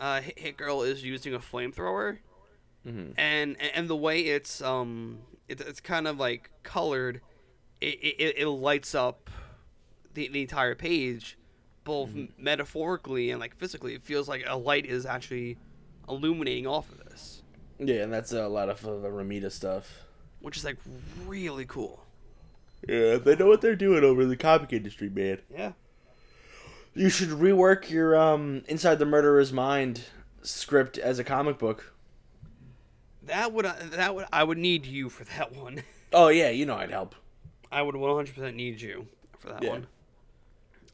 [0.00, 2.18] uh, Hit Girl is using a flamethrower,
[2.86, 3.12] Mhm.
[3.18, 7.20] and and the way it's um it, it's kind of like colored,
[7.80, 9.28] it, it, it lights up
[10.14, 11.36] the, the entire page,
[11.84, 12.42] both Mm-hmm.
[12.42, 13.94] metaphorically and like physically.
[13.94, 15.58] It feels like a light is actually
[16.08, 17.42] illuminating off of this,
[17.78, 20.04] Yeah, and that's a lot of uh, the Romita stuff.
[20.40, 20.78] which is like
[21.26, 22.04] really cool.
[22.88, 25.38] Yeah, they know what they're doing over in the comic industry, man.
[25.54, 25.72] Yeah.
[26.94, 30.02] You should rework your um Inside the Murderer's Mind
[30.42, 31.92] script as a comic book.
[33.30, 35.82] That would uh, that would I would need you for that one.
[36.12, 37.14] Oh yeah, you know I'd help.
[37.72, 39.06] I would 100% need you
[39.38, 39.70] for that Yeah.
[39.70, 39.86] one.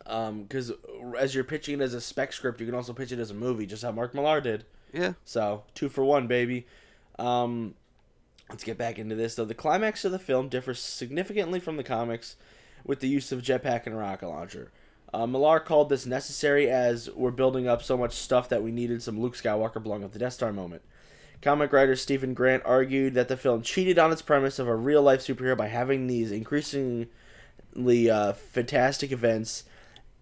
[0.05, 0.72] Um, because
[1.18, 3.35] as you're pitching it as a spec script, you can also pitch it as a
[3.35, 4.64] movie, just how Mark Millar did.
[4.92, 5.14] Yeah.
[5.25, 6.66] So two for one, baby.
[7.18, 7.75] Um,
[8.51, 9.44] let's get back into this though.
[9.46, 12.37] The climax of the film differs significantly from the comics,
[12.85, 14.70] with the use of jetpack and rocket launcher.
[15.14, 19.03] Uh, Millar called this necessary as we're building up so much stuff that we needed
[19.03, 20.83] some Luke Skywalker blowing up the Death Star moment.
[21.42, 25.03] Comic writer Steven Grant argued that the film cheated on its premise of a real
[25.03, 27.09] life superhero by having these increasingly
[28.11, 29.64] uh, fantastic events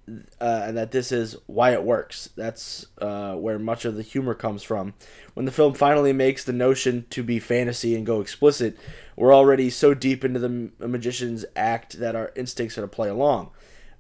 [0.09, 2.29] uh, and that this is why it works.
[2.37, 4.95] That's uh, where much of the humor comes from.
[5.35, 8.77] When the film finally makes the notion to be fantasy and go explicit,
[9.17, 13.51] we're already so deep into the magician's act that our instincts are to play along.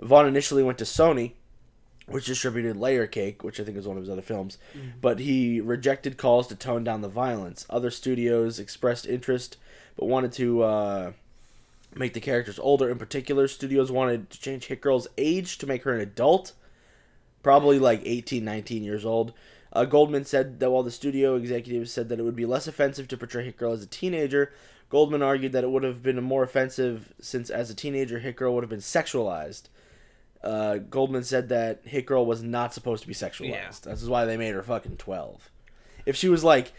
[0.00, 1.33] Vaughn initially went to Sony,
[2.06, 4.58] which distributed Layer Cake, which I think is one of his other films,
[5.00, 7.64] but he rejected calls to tone down the violence.
[7.70, 9.56] Other studios expressed interest,
[9.96, 10.62] but wanted to.
[10.62, 11.12] Uh,
[11.96, 12.90] make the characters older.
[12.90, 16.52] In particular, studios wanted to change Hit Girl's age to make her an adult,
[17.42, 19.32] probably like 18, 19 years old.
[19.72, 23.08] Uh, Goldman said that while the studio executives said that it would be less offensive
[23.08, 24.52] to portray Hit Girl as a teenager,
[24.88, 28.54] Goldman argued that it would have been more offensive since as a teenager, Hit Girl
[28.54, 29.64] would have been sexualized.
[30.44, 33.48] Uh, Goldman said that Hit Girl was not supposed to be sexualized.
[33.48, 33.70] Yeah.
[33.92, 35.50] This is why they made her fucking 12.
[36.04, 36.72] If she was like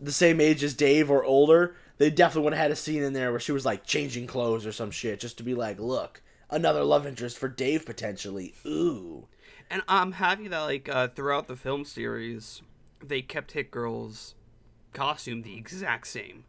[0.00, 3.12] the same age as Dave or older, they definitely would have had a scene in
[3.12, 6.22] there where she was like changing clothes or some shit, just to be like, look,
[6.48, 8.54] another love interest for Dave potentially.
[8.64, 9.28] Ooh.
[9.70, 12.62] And I'm happy that like uh, throughout the film series,
[13.04, 14.34] they kept Hit Girl's
[14.94, 16.44] costume the exact same.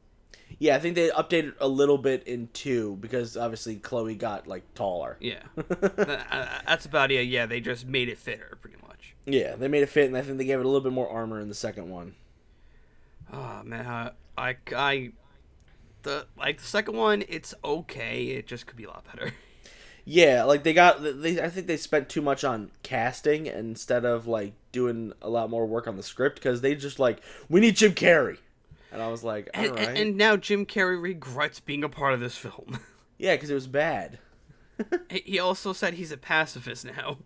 [0.59, 4.73] Yeah, I think they updated a little bit in two because obviously Chloe got like
[4.73, 5.17] taller.
[5.19, 7.27] Yeah, uh, that's about it.
[7.27, 9.15] Yeah, they just made it fit her pretty much.
[9.25, 11.09] Yeah, they made it fit, and I think they gave it a little bit more
[11.09, 12.15] armor in the second one.
[13.31, 15.11] Oh man, I, I, I
[16.03, 18.25] the like the second one, it's okay.
[18.27, 19.33] It just could be a lot better.
[20.05, 21.41] Yeah, like they got they.
[21.41, 25.65] I think they spent too much on casting instead of like doing a lot more
[25.65, 28.39] work on the script because they just like we need Jim Carrey,
[28.93, 32.13] and I was like, all And, right, and, now Jim Carrey regrets being a part
[32.13, 32.79] of this film.
[33.17, 34.19] yeah, because it was bad.
[35.09, 37.17] He- he also said he's a pacifist now.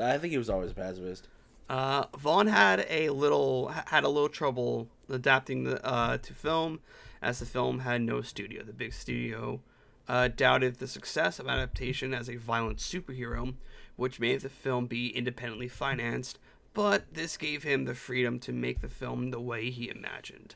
[0.00, 1.28] I think he was always a pacifist.
[1.68, 6.80] Uh, Vaughn had a little had a little trouble adapting the uh, to film,
[7.20, 8.62] as the film had no studio.
[8.62, 9.60] The big studio
[10.08, 13.54] uh, doubted the success of adaptation as a violent superhero,
[13.96, 16.38] which made the film be independently financed.
[16.74, 20.54] But this gave him the freedom to make the film the way he imagined,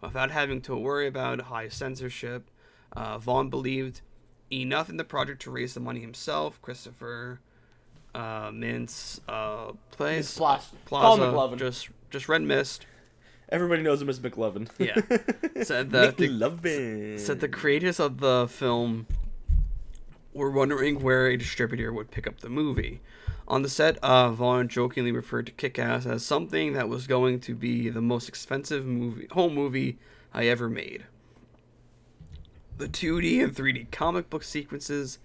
[0.00, 2.50] without having to worry about high censorship.
[2.96, 4.00] Uh, Vaughn believed
[4.50, 6.60] enough in the project to raise the money himself.
[6.62, 7.40] Christopher
[8.14, 11.58] uh, Mintz uh, place Mintz Plas- Plaza McLovin.
[11.58, 12.86] just just Red Mist
[13.50, 14.68] Everybody knows him as McLovin.
[14.78, 14.94] Yeah.
[15.64, 19.06] said that the, said the creators of the film
[20.38, 23.00] were wondering where a distributor would pick up the movie.
[23.46, 27.54] On the set, uh, Vaughn jokingly referred to Kick-Ass as something that was going to
[27.54, 29.98] be the most expensive movie home movie
[30.32, 31.04] I ever made.
[32.76, 35.18] The 2D and 3D comic book sequences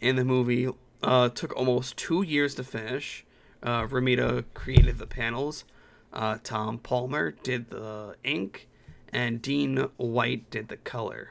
[0.00, 0.68] in the movie
[1.02, 3.24] uh, took almost two years to finish.
[3.62, 5.64] Uh, Romita created the panels.
[6.12, 8.68] Uh, Tom Palmer did the ink,
[9.12, 11.30] and Dean White did the color.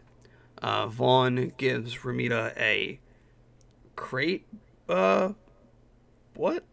[0.61, 2.99] Uh, Vaughn gives Romita a
[3.99, 4.45] crate.
[4.87, 5.33] Uh,
[6.35, 6.63] what?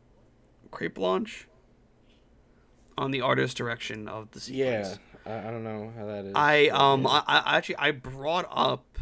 [0.70, 1.48] Crate blanche
[2.96, 4.98] on the artist direction of the sequence.
[5.26, 6.32] yeah, I, I don't know how that is.
[6.34, 8.98] I um I, I actually I brought up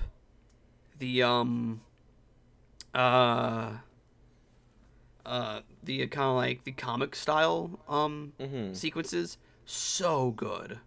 [0.99, 1.81] the um
[2.95, 3.73] uh
[5.27, 8.75] uh the kind of like the comic style um Mhm.
[8.77, 10.79] sequences so good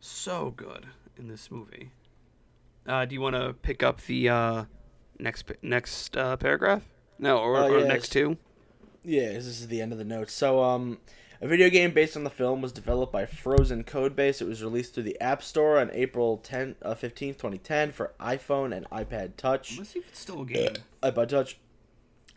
[0.00, 0.86] so good
[1.18, 1.90] in this movie
[2.86, 4.64] uh do you want to pick up the uh
[5.20, 6.82] next next uh paragraph
[7.18, 7.88] no or, Uh, or yes.
[7.88, 8.36] next two
[9.04, 10.32] Yeah, this is the end of the notes.
[10.32, 10.98] So, um,
[11.40, 14.42] a video game based on the film was developed by Frozen Codebase.
[14.42, 18.76] It was released through the App Store on April 10, uh, 15th, 2010 for iPhone
[18.76, 19.78] and iPad Touch.
[19.78, 21.56] let's see if it's still a game iPod Touch.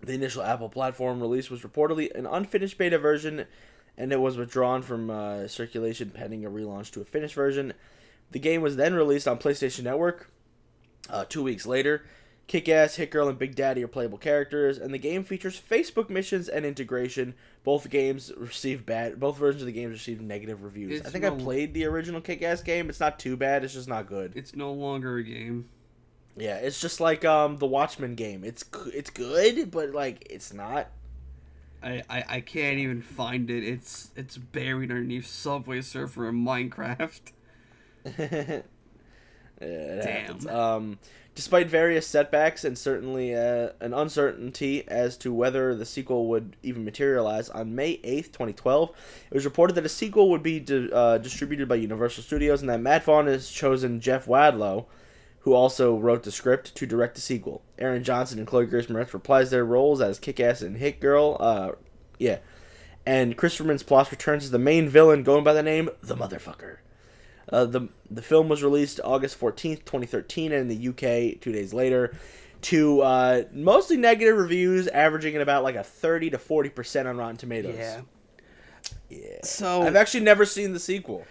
[0.01, 3.45] The initial Apple platform release was reportedly an unfinished beta version,
[3.97, 7.73] and it was withdrawn from uh, circulation pending a relaunch to a finished version.
[8.31, 10.29] The game was then released on PlayStation Network
[11.09, 12.05] uh, two weeks later.
[12.47, 16.09] Kick Ass, Hit Girl, and Big Daddy are playable characters, and the game features Facebook
[16.09, 17.33] missions and integration.
[17.63, 19.19] Both games received bad.
[19.19, 20.99] Both versions of the games received negative reviews.
[20.99, 22.89] It's I think I played the original Kick Ass game.
[22.89, 23.63] It's not too bad.
[23.63, 24.33] It's just not good.
[24.35, 25.69] it's no longer a game
[26.35, 28.43] Yeah, it's just like um the Watchmen game.
[28.43, 30.89] It's it's good, but like it's not.
[31.81, 33.63] I, I, I can't even find it.
[33.63, 37.21] It's it's buried underneath Subway Surfer in Minecraft.
[39.61, 40.25] it Damn.
[40.25, 40.47] happens.
[40.47, 40.99] Um,
[41.35, 46.85] despite various setbacks and certainly uh, an uncertainty as to whether the sequel would even
[46.85, 48.89] materialize, on May 8th, 2012,
[49.31, 52.69] it was reported that a sequel would be di- uh, distributed by Universal Studios and
[52.69, 54.85] that Matt Vaughn has chosen Jeff Wadlow,
[55.39, 57.61] who also wrote the script, to direct the sequel.
[57.77, 61.37] Aaron Johnson and Chloe Grace Moretz reprised their roles as Kick-Ass and Hit Girl.
[61.39, 61.71] Uh,
[62.17, 62.37] yeah.
[63.05, 66.77] And Christopher Mintz-Plasse returns as the main villain, going by the name The Motherfucker.
[67.49, 71.51] Uh, the the film was released August fourteenth, twenty thirteen, and in the UK two
[71.51, 72.15] days later,
[72.61, 77.17] to uh, mostly negative reviews, averaging at about like a thirty to forty percent on
[77.17, 77.75] Rotten Tomatoes.
[79.09, 79.39] yeah.
[79.43, 81.25] So I've actually never seen the sequel.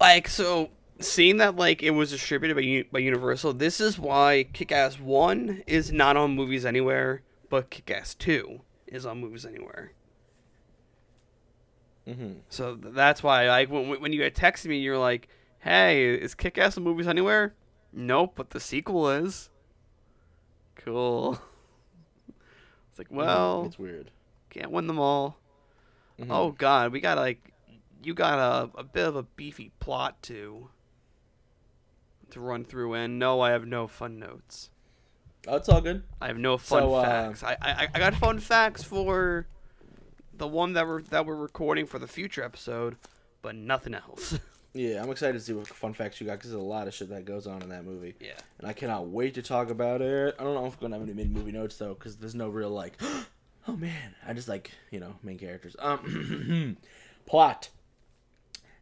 [0.00, 4.46] like so seeing that like it was distributed by U- by Universal, this is why
[4.52, 9.92] Kick-Ass 1 is not on Movies Anywhere, but Kick-Ass 2 is on Movies Anywhere.
[12.08, 12.38] Mm-hmm.
[12.48, 15.28] So th- that's why like when when you had texted me, you're like,
[15.60, 17.54] "Hey, is Kick-Ass on Movies Anywhere?"
[17.92, 19.50] Nope, but the sequel is.
[20.76, 21.40] Cool.
[22.90, 24.10] It's like, well, it's weird.
[24.50, 25.38] can't win them all.
[26.18, 26.26] Mhm.
[26.30, 27.52] Oh God, we got like,
[28.02, 30.68] you got a, a bit of a beefy plot to
[32.30, 34.70] to run through, and no, I have no fun notes.
[35.46, 36.02] oh, it's all good.
[36.20, 37.44] I have no fun So, uh, facts.
[37.44, 39.46] I, I I got fun facts for
[40.36, 42.96] the one that we're that we're recording for the future episode,
[43.42, 44.40] but nothing else.
[44.78, 46.94] Yeah, I'm excited to see what fun facts you got because there's a lot of
[46.94, 48.38] shit that goes on in that movie, Yeah.
[48.60, 50.36] and I cannot wait to talk about it.
[50.38, 52.48] I don't know if we're gonna have any mid movie notes though, because there's no
[52.48, 52.96] real like,
[53.66, 55.74] oh man, I just like you know main characters.
[55.80, 56.76] Um,
[57.26, 57.70] plot.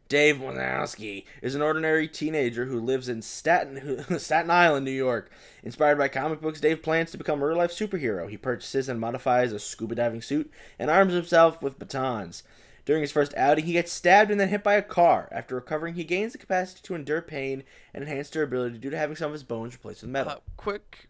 [0.07, 5.31] Dave Wazowski is an ordinary teenager who lives in Staten Staten Island, New York.
[5.63, 8.29] Inspired by comic books, Dave plans to become a real life superhero.
[8.29, 12.43] He purchases and modifies a scuba diving suit and arms himself with batons.
[12.87, 15.27] During his first outing, he gets stabbed and then hit by a car.
[15.33, 17.63] After recovering, he gains the capacity to endure pain
[17.93, 20.31] and enhanced durability due to having some of his bones replaced with metal.
[20.31, 21.09] Uh, quick,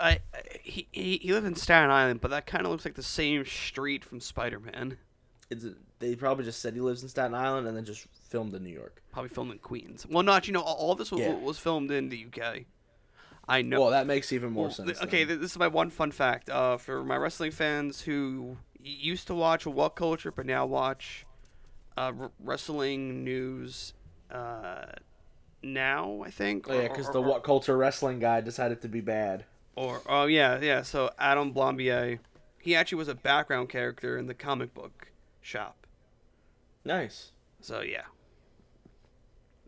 [0.00, 0.20] I, I
[0.62, 3.44] he, he he lived in Staten Island, but that kind of looks like the same
[3.44, 4.96] street from Spider Man.
[5.50, 5.66] It's,
[5.98, 8.72] they probably just said he lives in Staten Island and then just filmed in New
[8.72, 9.02] York.
[9.12, 10.06] Probably filmed in Queens.
[10.08, 11.34] Well, not you know all, this was, Yeah.
[11.34, 12.64] was filmed in the UK.
[13.46, 13.80] I know.
[13.82, 14.92] Well, that makes even more Well, sense.
[14.92, 15.42] th- okay, then.
[15.42, 16.48] this is my one fun fact.
[16.48, 18.56] Uh, for my wrestling fans who
[18.90, 21.26] used to watch What Culture but now watch
[21.96, 23.92] uh, r- wrestling news
[24.30, 24.84] uh,
[25.62, 26.66] now, I think.
[26.68, 29.44] Oh, yeah, because the or- what culture wrestling guy decided to be bad.
[29.74, 30.82] Or oh yeah, yeah.
[30.82, 32.18] So Adam Blampied,
[32.60, 35.86] he actually was a background character in the comic book shop.
[36.84, 37.32] Nice.
[37.60, 38.02] So yeah.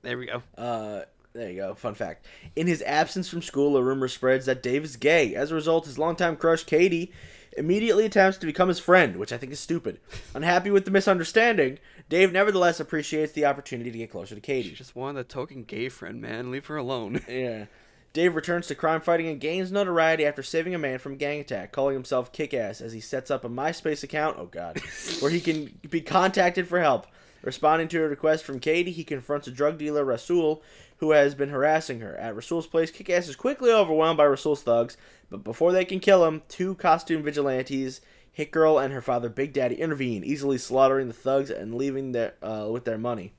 [0.03, 0.43] There we go.
[0.57, 1.03] Uh,
[1.33, 1.75] there you go.
[1.75, 2.27] Fun fact.
[2.57, 5.35] In his absence from school, a rumor spreads that Dave is gay.
[5.35, 7.13] As a result, his longtime crush, Katie,
[7.57, 10.01] immediately attempts to become his friend, which I think is stupid.
[10.35, 11.79] Unhappy with the misunderstanding,
[12.09, 14.71] Dave nevertheless appreciates the opportunity to get closer to She Katie.
[14.75, 16.51] just wanted a token gay friend, man.
[16.51, 17.21] Leave her alone.
[17.29, 17.67] Yeah.
[18.13, 21.71] Dave returns to crime fighting and gains notoriety after saving a man from gang attack,
[21.71, 24.81] calling himself Kick Ass as he sets up a MySpace account, oh god,
[25.21, 27.07] where he can be contacted for help.
[27.43, 30.63] Responding to a request from Katie, he confronts a drug dealer, Rasul,
[30.99, 32.17] who has been harassing her.
[32.17, 34.97] At Rasul's place, Kick Ass is quickly overwhelmed by Rasul's thugs,
[35.31, 38.01] but before they can kill him, two costume vigilantes,
[38.33, 42.35] Hit Girl and her father Big Daddy, intervene, easily slaughtering the thugs and leaving their,
[42.43, 43.33] uh, with their money.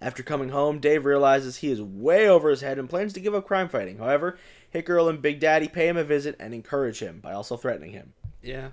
[0.00, 3.34] After coming home, Dave realizes he is way over his head and plans to give
[3.34, 3.98] up crime fighting.
[3.98, 4.38] However,
[4.70, 7.92] Hit Girl and Big Daddy pay him a visit and encourage him by also threatening
[7.92, 8.14] him.
[8.42, 8.68] yeah.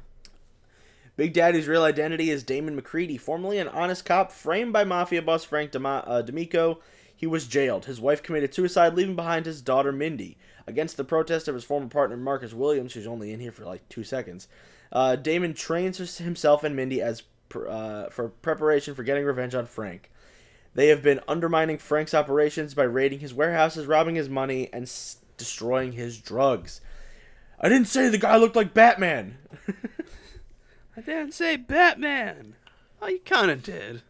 [1.18, 5.44] Big Daddy's real identity is Damon McCready, formerly an honest cop framed by mafia boss
[5.44, 6.80] Frank uh, D'Amico.
[7.16, 7.86] He was jailed.
[7.86, 10.38] His wife committed suicide, leaving behind his daughter Mindy.
[10.68, 13.90] Against the protest of his former partner Marcus Williams, who's only in here for like
[13.90, 14.48] two seconds,
[14.92, 19.66] uh, Damon trains himself and Mindy as pr- uh, for preparation for getting revenge on
[19.66, 20.12] Frank.
[20.76, 25.18] They have been undermining Frank's operations by raiding his warehouses, robbing his money, and s-
[25.38, 26.80] destroying his drugs.
[27.60, 29.40] I didn't say the guy looked like Batman.
[30.98, 32.56] I didn't say Batman.
[33.02, 34.02] Oh, you kind of did.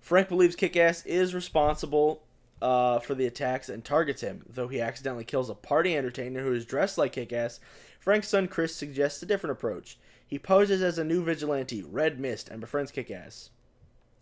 [0.00, 2.22] Frank believes Kick-Ass is responsible
[2.62, 6.52] uh, for the attacks and targets him, though he accidentally kills a party entertainer who
[6.52, 7.58] is dressed like Kick-Ass.
[7.98, 9.98] Frank's son Chris suggests a different approach.
[10.24, 13.50] He poses as a new vigilante, Red Mist, and befriends Kick-Ass.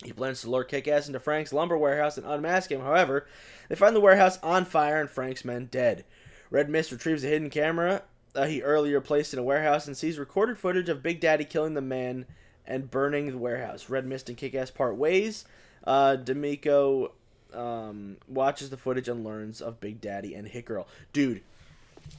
[0.03, 2.81] He plans to lure Kick-Ass into Frank's lumber warehouse and unmask him.
[2.81, 3.27] However,
[3.69, 6.03] they find the warehouse on fire and Frank's men dead.
[6.49, 8.01] Red Mist retrieves a hidden camera
[8.35, 11.73] uh, he earlier placed in a warehouse and sees recorded footage of Big Daddy killing
[11.73, 12.25] the man
[12.67, 13.89] and burning the warehouse.
[13.89, 15.45] Red Mist and Kick-Ass part ways.
[15.83, 17.11] Uh, D'Amico
[17.53, 20.87] um, watches the footage and learns of Big Daddy and Hit Girl.
[21.13, 21.41] Dude,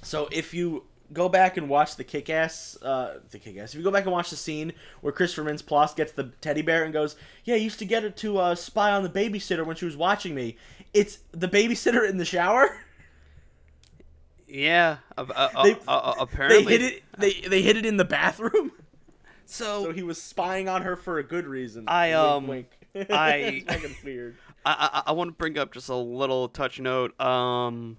[0.02, 3.90] so if you go back and watch the Kick-Ass, uh, the Kick-Ass, if you go
[3.90, 7.54] back and watch the scene where Christopher Mintz-Plasse gets the teddy bear and goes, "Yeah,
[7.54, 10.34] I used to get her to uh, spy on the babysitter when she was watching
[10.34, 10.56] me."
[10.94, 12.80] It's the babysitter in the shower.
[14.48, 14.98] Yeah.
[15.16, 16.64] Uh, uh, uh, They- uh, uh, apparently.
[16.64, 17.02] They hid it.
[17.18, 18.72] They they hid it in the bathroom.
[19.48, 21.84] So, So he was spying on her for a good reason.
[21.86, 23.06] I, um, wink, wink.
[23.12, 24.36] I- fucking weird.
[24.64, 27.18] I, I, I want to bring up just a little touch note.
[27.20, 27.98] Um,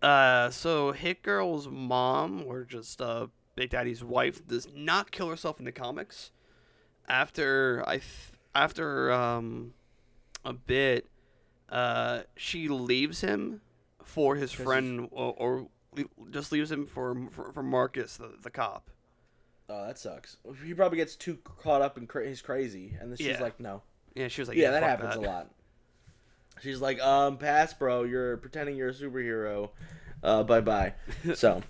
[0.00, 3.26] uh, so Hit Girl's mom, or just uh,
[3.56, 6.30] Big Daddy's wife, does not kill herself in the comics.
[7.06, 8.04] After I, th-
[8.54, 9.74] after um,
[10.46, 11.08] a bit,
[11.68, 13.60] uh, she leaves him
[14.08, 15.66] for his friend, or, or
[16.30, 18.90] just leaves him for for, for Marcus, the, the cop.
[19.68, 20.38] Oh, that sucks.
[20.64, 23.40] He probably gets too caught up in cra- he's crazy, and then she's Yeah.
[23.42, 23.82] like, "No."
[24.14, 25.28] Yeah, she was like, yeah, yeah, that fuck happens that.
[25.28, 25.50] a lot.
[26.62, 28.04] She's like, "Um, pass, bro.
[28.04, 29.70] You're pretending you're a superhero.
[30.22, 30.94] Uh, bye bye."
[31.34, 31.62] so,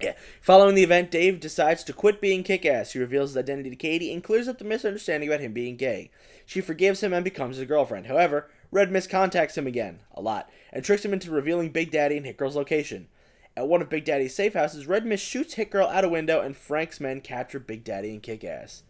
[0.00, 0.14] yeah.
[0.40, 2.92] Following the event, Dave decides to quit being kick-ass.
[2.92, 6.10] He reveals his identity to Katie and clears up the misunderstanding about him being gay.
[6.46, 8.06] She forgives him and becomes his girlfriend.
[8.06, 12.16] However, Red Mist contacts him again, a lot, and tricks him into revealing Big Daddy
[12.16, 13.08] and Hit Girl's location.
[13.56, 16.40] At one of Big Daddy's safe houses, Red Mist shoots Hit Girl out a window,
[16.40, 18.82] and Frank's men capture Big Daddy and Kick Ass.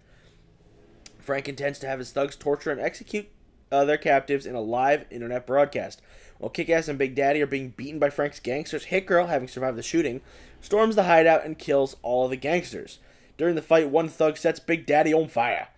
[1.19, 3.29] Frank intends to have his thugs torture and execute
[3.71, 6.03] uh, their captives in a live internet broadcast.
[6.39, 9.49] While Kick Ass and Big Daddy are being beaten by Frank's gangsters, Hit Girl, having
[9.49, 10.21] survived the shooting,
[10.61, 12.99] storms the hideout and kills all of the gangsters.
[13.37, 15.69] During the fight, one thug sets Big Daddy on fire.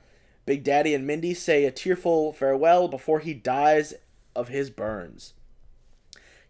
[0.50, 3.94] Big Daddy and Mindy say a tearful farewell before he dies
[4.34, 5.32] of his burns.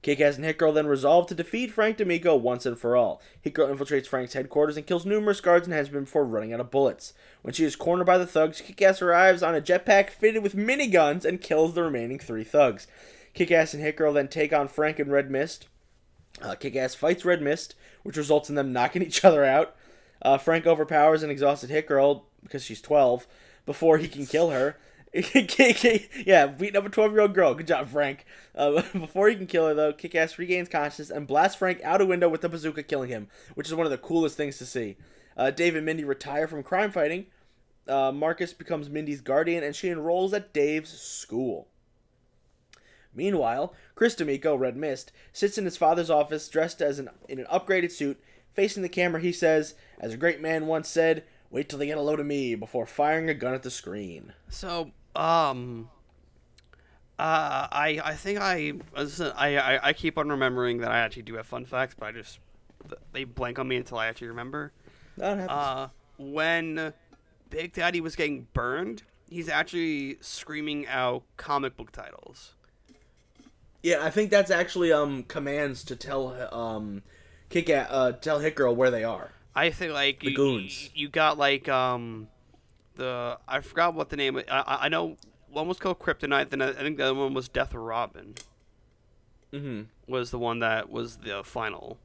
[0.01, 3.21] Kick-Ass and Hit-Girl then resolve to defeat Frank D'Amico once and for all.
[3.43, 7.13] Hit-Girl infiltrates Frank's headquarters and kills numerous guards and henchmen before running out of bullets.
[7.43, 11.27] When she is cornered by the thugs, Kick-Ass arrives on a jetpack fitted with miniguns
[11.27, 12.87] and kills the remaining three thugs.
[13.35, 15.69] Kick-Ass and Hit-Girl then take on Frank and Red Mist.
[16.41, 19.77] Uh, Kick-Ass fights Red Mist, which results in them knocking each other out.
[20.23, 23.27] Uh, Frank overpowers an exhausted Hit-Girl, because she's 12,
[23.67, 24.77] before he can kill her.
[25.15, 27.55] yeah, beating up a 12 year old girl.
[27.55, 28.25] Good job, Frank.
[28.55, 32.01] Uh, before he can kill her, though, Kick Ass regains consciousness and blasts Frank out
[32.01, 34.67] a window with the bazooka, killing him, which is one of the coolest things to
[34.67, 34.97] see.
[35.37, 37.27] Uh, Dave and Mindy retire from crime fighting.
[37.89, 41.67] Uh, Marcus becomes Mindy's guardian, and she enrolls at Dave's school.
[43.13, 47.47] Meanwhile, Chris D'Amico, Red Mist, sits in his father's office dressed as an in an
[47.47, 48.23] upgraded suit.
[48.53, 51.99] Facing the camera, he says, "As a great man once said, wait till they get
[51.99, 55.91] a load of me before firing a gun at the screen." So, um,
[57.19, 61.47] uh, I I think I I I keep on remembering that I actually do have
[61.47, 62.39] fun facts, but I just
[63.13, 64.73] they blank on me until I actually remember.
[65.17, 65.51] That happens.
[65.51, 65.89] Uh,
[66.19, 66.95] when
[67.51, 72.55] Big Daddy was getting burned, he's actually screaming out comic book titles.
[73.83, 77.03] yeah, I think that's actually um commands to tell um
[77.51, 79.33] kick at uh tell Hit Girl where they are.
[79.55, 80.85] I think like The you, goons.
[80.85, 82.29] You, you got like um
[82.97, 84.37] the I forgot what the name.
[84.37, 85.17] I I I know
[85.49, 86.51] one was called Kryptonite.
[86.51, 88.35] Then I, I think the other one was Death Robin.
[89.53, 89.83] Mm-hmm.
[90.13, 91.99] Was the one that was the final.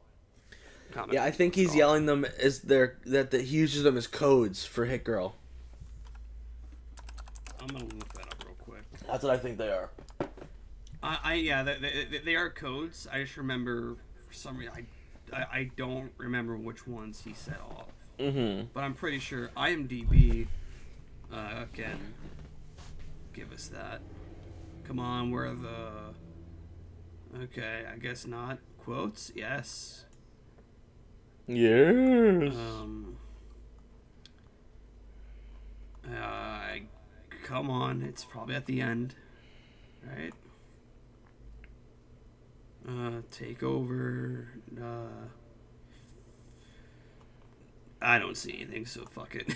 [0.91, 1.77] Comic Yeah, I think he's song.
[1.77, 5.35] yelling them as their that the, he uses them as codes for Hit Girl.
[7.59, 8.83] I'm gonna look that up real quick.
[9.07, 9.89] That's what I think they are.
[11.03, 11.77] I, I yeah, they,
[12.11, 13.07] they, they are codes.
[13.11, 13.95] I just remember
[14.27, 14.85] for some reason I,
[15.33, 17.87] I, I don't remember which ones he set off,
[18.19, 18.67] Mm-hmm.
[18.73, 20.47] but I'm pretty sure IMDb
[21.33, 22.13] uh, can
[23.33, 24.01] give us that.
[24.85, 26.13] Come on, where the?
[27.43, 29.31] Okay, I guess not quotes.
[29.35, 30.05] Yes.
[31.47, 32.55] Yes.
[32.55, 33.17] Um.
[36.07, 36.75] Uh,
[37.43, 39.15] come on, it's probably at the end,
[40.07, 40.33] right?
[42.87, 44.47] Uh, take over.
[44.79, 45.27] Uh,
[48.01, 49.55] I don't see anything, so fuck it.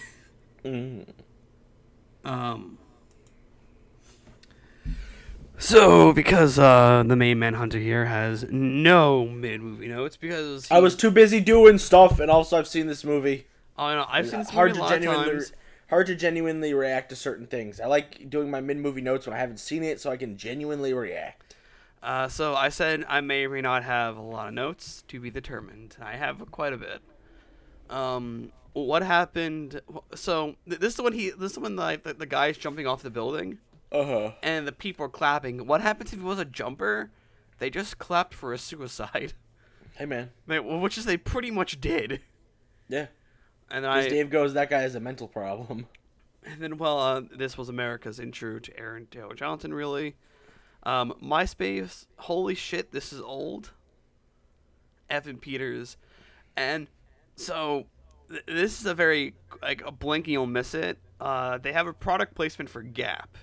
[0.65, 1.05] mm.
[2.25, 2.77] um.
[5.61, 10.95] So, because uh, the main manhunter here has no mid movie notes, because I was
[10.95, 13.45] too busy doing stuff, and also I've seen this movie.
[13.77, 15.51] Oh, no, I've seen this hard movie to a lot of genuinely times.
[15.89, 17.79] hard to genuinely react to certain things.
[17.81, 20.37] I like doing my mid movie notes when I haven't seen it, so I can
[20.37, 21.48] genuinely react.
[22.01, 25.19] Uh, so I said I may or may not have a lot of notes to
[25.19, 25.97] be determined.
[26.01, 27.01] I have quite a bit.
[27.89, 29.81] Um, what happened?
[30.15, 33.01] So th- this is when he, this is when like the, the guy's jumping off
[33.01, 33.57] the building
[33.91, 34.31] Uh huh.
[34.43, 35.65] and the people are clapping.
[35.65, 37.09] What happens if he was a jumper?
[37.57, 39.33] They just clapped for a suicide,
[39.95, 40.31] Hey man.
[40.47, 42.21] They- which is they pretty much did.
[42.87, 43.07] Yeah.
[43.69, 45.87] And I, Dave goes, that guy has a mental problem.
[46.45, 49.73] and then well, uh, this was America's intro to Aaron Taylor Johnson.
[49.73, 50.15] Really,
[50.89, 52.05] um, MySpace.
[52.17, 53.71] Holy shit, this is old.
[55.09, 55.97] Evan Peters,
[56.55, 56.87] and
[57.35, 57.85] so
[58.29, 60.99] th- this is a very like a blinking you'll miss it.
[61.19, 63.37] Uh, they have a product placement for Gap,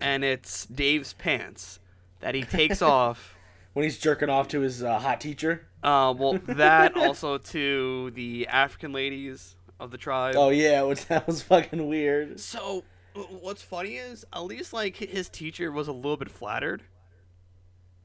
[0.00, 1.80] and it's Dave's pants
[2.20, 3.36] that he takes off.
[3.72, 5.66] When he's jerking off to his uh, hot teacher.
[5.82, 10.34] Uh, well, that also to the African ladies of the tribe.
[10.36, 12.40] Oh yeah, which that was fucking weird.
[12.40, 12.84] So,
[13.16, 16.82] what's funny is at least like his teacher was a little bit flattered,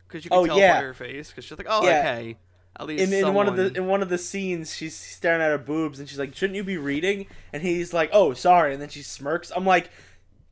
[0.07, 0.80] because you can Oh, tell yeah.
[0.80, 1.99] by her face, because she's like, "Oh, Yeah.
[2.18, 2.38] okay."
[2.80, 5.49] At least In, in one of the in one of the scenes, she's staring at
[5.51, 8.82] her boobs, and she's like, "Shouldn't you be reading?" And he's like, "Oh, sorry." And
[8.82, 9.51] then she smirks.
[9.53, 9.89] I'm like,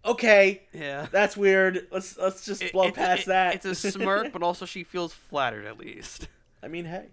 [0.06, 1.88] "Okay, yeah, that's weird.
[1.92, 5.14] Let's let's just It- blow past it- that." It's a smirk, but also she feels
[5.14, 6.28] flattered at least.
[6.62, 7.06] I mean, hey,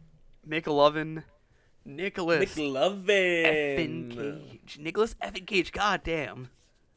[0.46, 1.22] McLovin,
[1.84, 4.10] Nicholas McLovin.
[4.10, 5.70] Cage, Nicholas Effin Cage.
[5.70, 6.50] God damn.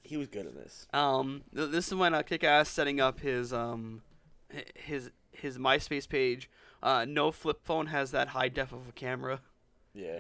[0.10, 0.88] He was good in this.
[0.92, 4.02] Um, th- this is when uh, Kick-Ass setting up his um,
[4.76, 6.50] his his MySpace page.
[6.82, 9.42] Uh, no flip phone has that high def of a camera.
[9.94, 10.20] Yeah,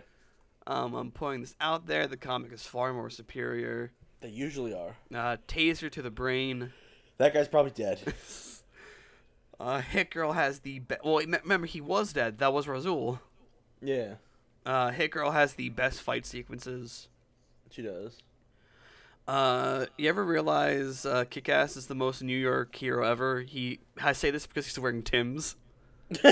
[0.67, 2.05] Um, I'm putting this out there.
[2.07, 3.91] The comic is far more superior.
[4.21, 4.95] they usually are.
[5.13, 6.71] Uh, taser to the brain.
[7.17, 7.99] That guy's probably dead.
[9.59, 11.17] Uh, Hit Girl has the be- well.
[11.25, 12.37] me- Remember, he was dead.
[12.37, 13.19] That was Rasul.
[13.81, 14.13] yeah,
[14.65, 17.09] Uh, Hit Girl has the best fight sequences.
[17.69, 18.19] she does.
[19.29, 23.41] Uh, you ever realize uh, Kick-Ass is the most New York hero ever?
[23.41, 25.55] He I say this because he's wearing Tim's.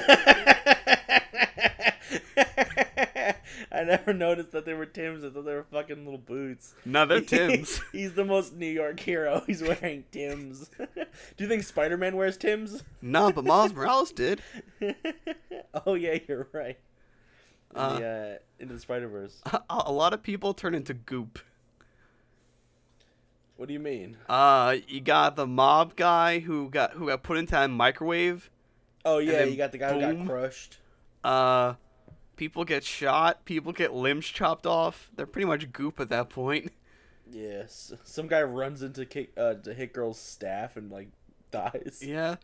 [3.71, 5.23] I never noticed that they were Tim's.
[5.23, 6.73] I thought they were fucking little boots.
[6.85, 7.79] No, they're Tim's.
[7.91, 9.43] He's the most New York hero.
[9.45, 10.69] He's wearing Tim's.
[10.79, 12.83] Do you think Spider Man wears Tim's?
[13.01, 14.41] no, but Miles Morales did.
[15.85, 16.79] oh yeah, you're right.
[17.75, 19.39] In Uh, the, uh, into the Spider Verse.
[19.45, 21.37] A, a lot of people turn into goop.
[23.57, 24.17] What do you mean?
[24.29, 28.49] Uh, you got the mob guy who got who got put into that microwave.
[29.03, 30.77] Oh yeah, you got the guy who got crushed.
[31.23, 31.73] Uh,
[32.35, 33.45] people get shot.
[33.45, 35.09] People get limbs chopped off.
[35.15, 36.71] They're pretty much goop at that point.
[37.29, 41.09] Yes, some guy runs into Ki- uh, to Hit Girl's staff and like
[41.51, 42.01] dies.
[42.01, 42.37] Yeah.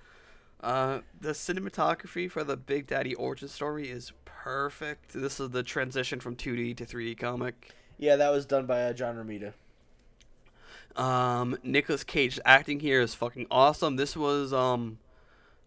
[0.59, 5.13] Uh, the cinematography for the Big Daddy origin story is perfect.
[5.13, 7.71] This is the transition from 2D to 3D comic.
[7.97, 9.53] Yeah, that was done by uh, John Romita.
[10.95, 13.95] Um, Nicolas Cage acting here is fucking awesome.
[13.95, 14.99] This was um,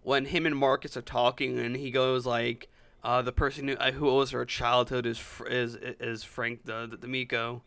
[0.02, 2.68] when him and Marcus are talking, and he goes like,
[3.02, 6.96] "Uh, the person who, uh, who owes her childhood is is is Frank the the,
[6.96, 7.62] D'Amico."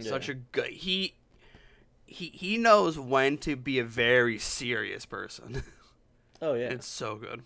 [0.00, 1.14] Such a good he.
[2.06, 5.62] He he knows when to be a very serious person.
[6.42, 6.68] Oh yeah.
[6.68, 7.42] It's so good.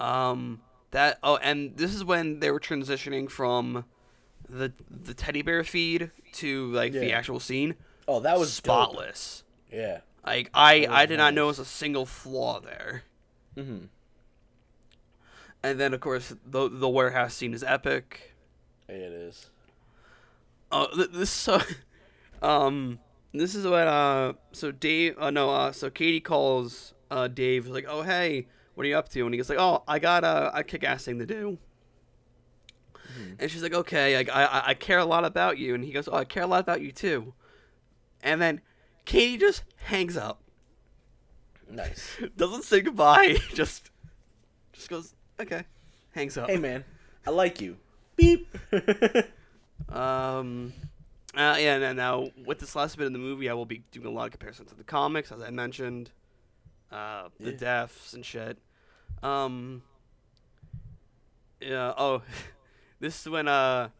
[0.00, 3.84] Um, that oh, and this is when they were transitioning from
[4.48, 7.74] the the teddy bear feed to like the actual scene.
[8.08, 8.64] Oh, that was dope.
[8.64, 9.44] spotless.
[9.72, 10.00] Yeah.
[10.26, 13.04] Like I I did not notice a single flaw there.
[13.56, 13.86] Mm-hmm.
[15.62, 18.34] And then of course the the warehouse scene is epic.
[18.88, 19.50] It is.
[20.70, 21.60] Oh, th- this so,
[22.42, 22.98] um,
[23.32, 27.86] this is what uh, so Dave, uh, no, uh, so Katie calls uh Dave like,
[27.88, 29.24] oh hey, what are you up to?
[29.24, 31.58] And he goes like, oh, I got a, a kick-ass thing to do.
[33.40, 35.74] And she's like, okay, I, I I care a lot about you.
[35.74, 37.32] And he goes, oh, I care a lot about you too.
[38.22, 38.60] And then
[39.04, 40.40] Katie just hangs up,
[41.70, 42.16] Nice.
[42.36, 43.90] doesn't say goodbye, just
[44.72, 45.64] just goes, okay,
[46.12, 46.48] hangs up.
[46.50, 46.84] hey man,
[47.26, 47.76] I like you.
[48.16, 48.48] Beep.
[49.88, 50.72] Um,
[51.36, 54.06] uh, yeah, and now with this last bit of the movie, I will be doing
[54.06, 56.10] a lot of comparisons to the comics, as I mentioned,
[56.90, 57.56] uh, the Yeah.
[57.56, 58.58] deaths and shit.
[59.22, 59.82] Um,
[61.60, 61.94] yeah.
[61.96, 62.22] Oh,
[63.00, 63.90] this is when uh,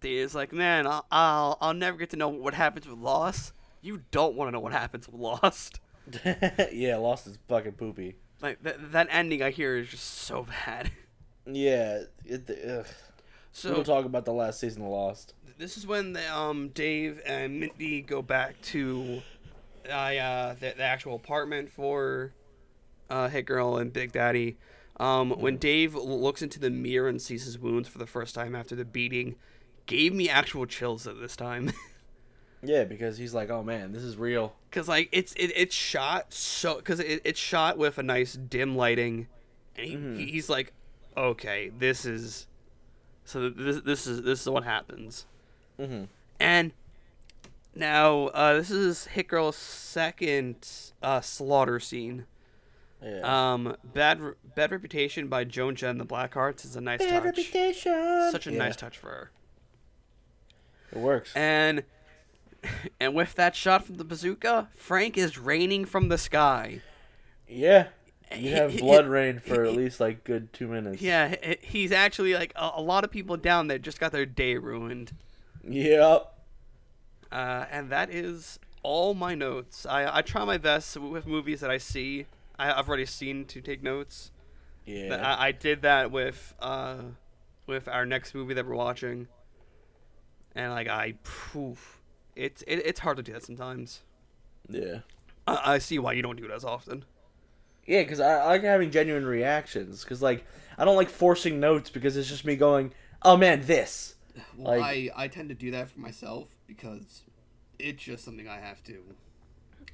[0.00, 3.52] Dave's like, man, I'll, I'll I'll never get to know what happens with Lost.
[3.82, 5.80] You don't want to know what happens with Lost.
[6.72, 8.14] yeah, Lost is fucking poopy.
[8.40, 10.90] Like that that ending I hear is just so bad.
[11.44, 12.02] Yeah.
[12.24, 12.86] It, ugh.
[13.50, 15.34] So we'll talk about the last season of Lost.
[15.58, 19.22] This is when the, um Dave and Mindy go back to
[19.88, 22.32] uh, uh the, the actual apartment for
[23.10, 24.56] uh Hit Girl and Big Daddy.
[25.00, 28.54] Um, when Dave looks into the mirror and sees his wounds for the first time
[28.54, 29.34] after the beating,
[29.86, 31.72] gave me actual chills at this time.
[32.62, 34.54] Yeah, because he's like, oh man, this is real.
[34.70, 38.76] Cause like it's it, it's shot so because it, it's shot with a nice dim
[38.76, 39.26] lighting,
[39.76, 40.28] and he, Mhm.
[40.28, 40.72] he's like,
[41.16, 42.46] okay, this is
[43.24, 45.26] so this this is this is what happens.
[45.78, 46.04] Mm-hmm.
[46.38, 46.72] And
[47.74, 50.68] now uh, this is Hit Girl's second
[51.02, 52.26] uh, slaughter scene.
[53.02, 53.52] Yeah.
[53.54, 57.24] Um, bad Re- bad reputation by Joan Jett and the Blackhearts is a nice touch.
[57.24, 58.28] reputation.
[58.30, 59.30] Such a Yeah, nice touch for her.
[60.92, 61.32] It works.
[61.34, 61.82] And
[63.00, 66.80] and with that shot from the bazooka, Frank is raining from the sky.
[67.48, 67.88] yeah.
[68.34, 71.02] You have blood rain for at least like good two minutes.
[71.02, 74.56] Yeah, he's actually like a, a lot of people down there just got their day
[74.56, 75.12] ruined.
[75.68, 76.32] Yep.
[77.30, 79.86] Uh, and that is all my notes.
[79.86, 82.26] I, I try my best with movies that I see.
[82.58, 84.30] I, I've already seen to take notes.
[84.84, 85.16] Yeah.
[85.16, 86.96] I, I did that with uh,
[87.66, 89.28] with our next movie that we're watching,
[90.54, 92.00] and like I, poof,
[92.36, 94.02] it's it, it's hard to do that sometimes.
[94.68, 95.00] yeah.
[95.46, 97.04] I, I see why you don't do it as often.
[97.84, 100.04] Yeah, because I, I like having genuine reactions.
[100.04, 100.44] Because like
[100.78, 104.14] I don't like forcing notes because it's just me going, "Oh man, this."
[104.56, 107.22] Well, Like- I I tend to do that for myself because
[107.78, 109.02] it's just something I have to.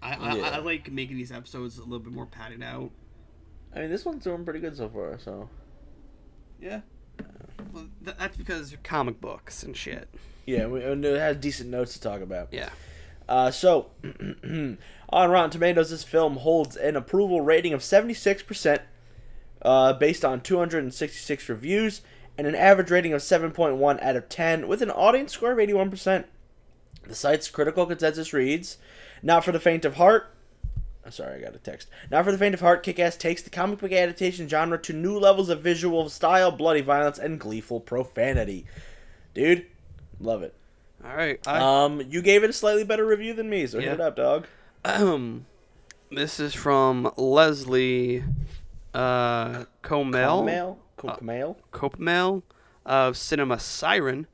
[0.03, 0.45] I, Yeah.
[0.45, 2.91] I, I like making these episodes a little bit more padded out.
[3.75, 5.19] I mean, this one's doing pretty good so far.
[5.19, 5.49] So
[6.61, 6.83] Yeah.
[8.01, 10.09] That's because comic books and shit.
[10.47, 12.49] yeah, we, and it has decent notes to talk about.
[12.53, 12.71] Yeah.
[13.29, 13.91] Uh, so,
[14.45, 18.81] on Rotten Tomatoes, this film holds an approval rating of 76%,
[19.61, 22.01] uh, based on 266 reviews,
[22.39, 26.25] and an average rating of 7.1 out of 10, with an audience score of 81%.
[27.03, 28.79] The site's critical consensus reads
[29.23, 30.35] Not for the faint of heart.
[31.11, 31.89] Sorry, I got a text.
[32.11, 34.93] Not for the faint of heart, Kick Ass takes the comic book adaptation genre to
[34.93, 38.67] new levels of visual style, bloody violence, and gleeful profanity.
[39.35, 39.67] Dude,
[40.21, 40.55] love it.
[41.05, 41.39] All right.
[41.47, 43.91] I, Um, you gave it a slightly better review than me, so Yeah.
[43.91, 44.47] hit it up, dog.
[44.85, 45.47] um,
[46.11, 48.25] this is from Leslie
[48.95, 50.45] uh, Comel.
[50.45, 51.57] Mail, Coke mail.
[51.71, 52.43] Copemail.
[52.87, 54.27] of Cinema Siren.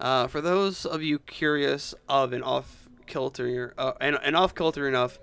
[0.00, 4.88] Uh, for those of you curious of an off kilter uh, and, and off kilter
[4.88, 5.18] enough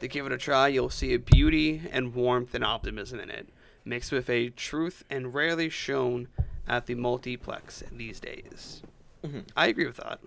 [0.00, 3.48] to give it a try, you'll see a beauty and warmth and optimism in it,
[3.84, 6.28] mixed with a truth and rarely shown
[6.66, 8.82] at the multiplex these days.
[9.24, 9.44] Mhm.
[9.56, 10.20] I agree with that.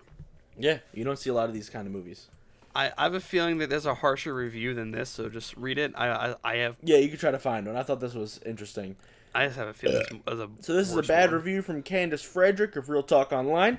[0.58, 2.28] Yeah, you don't see a lot of these kind of movies.
[2.76, 5.78] I, I have a feeling that there's a harsher review than this, so just read
[5.78, 5.92] it.
[5.96, 7.76] I I, I have Yeah, you could try to find one.
[7.76, 8.96] I thought this was interesting.
[9.34, 11.36] I just have a feeling it's it's a So this is a bad one.
[11.40, 13.78] review from Candace Frederick of Real Talk Online.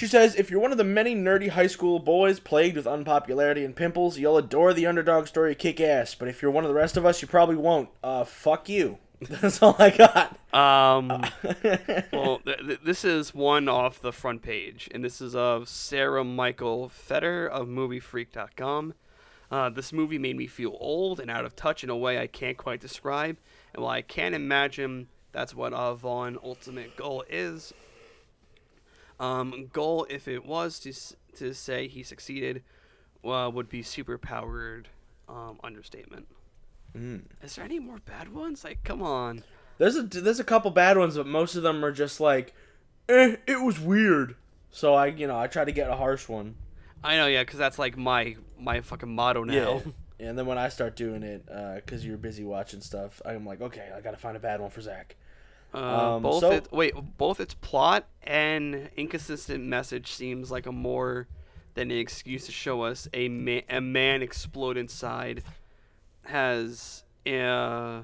[0.00, 3.66] She says, if you're one of the many nerdy high school boys plagued with unpopularity
[3.66, 6.14] and pimples, you'll adore the underdog story kick ass.
[6.14, 7.90] But if you're one of the rest of us, you probably won't.
[8.02, 8.96] Uh, fuck you.
[9.20, 10.38] That's all I got.
[10.54, 11.08] Um,
[12.14, 16.24] well, th- th- this is one off the front page, and this is of Sarah
[16.24, 18.94] Michael Fetter of MovieFreak.com.
[19.50, 22.26] Uh, this movie made me feel old and out of touch in a way I
[22.26, 23.36] can't quite describe,
[23.74, 27.74] and while I can't imagine that's what Vaughn ultimate goal is,
[29.20, 30.92] um, goal if it was to
[31.36, 32.64] to say he succeeded,
[33.24, 34.88] uh, would be super powered
[35.28, 36.26] um, understatement.
[36.96, 37.22] Mm.
[37.42, 38.64] Is there any more bad ones?
[38.64, 39.44] Like, come on.
[39.78, 42.54] There's a there's a couple bad ones, but most of them are just like,
[43.08, 44.34] eh, it was weird.
[44.72, 46.56] So I you know I try to get a harsh one.
[47.04, 49.54] I know, yeah, because that's like my my fucking motto now.
[49.54, 49.80] Yeah.
[50.20, 53.88] And then when I start doing it, because you're busy watching stuff, I'm like, okay,
[53.96, 55.16] I gotta find a bad one for Zach.
[55.72, 60.72] Uh, Um, both so- it, wait, both its plot and inconsistent message seems like a
[60.72, 61.28] more
[61.74, 65.42] than an excuse to show us a man, a man explode inside
[66.24, 68.02] has uh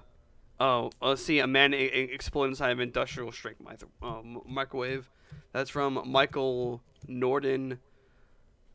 [0.60, 3.60] oh let's see a man explode inside of industrial strength
[4.02, 5.10] uh, microwave.
[5.52, 7.78] That's from Michael Norden.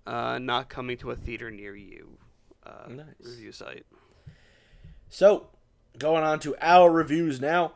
[0.05, 2.17] Uh, not coming to a theater near you.
[2.65, 3.05] Uh, Nice.
[3.23, 3.85] Review site.
[5.09, 5.47] So,
[5.99, 7.73] going on to our reviews now.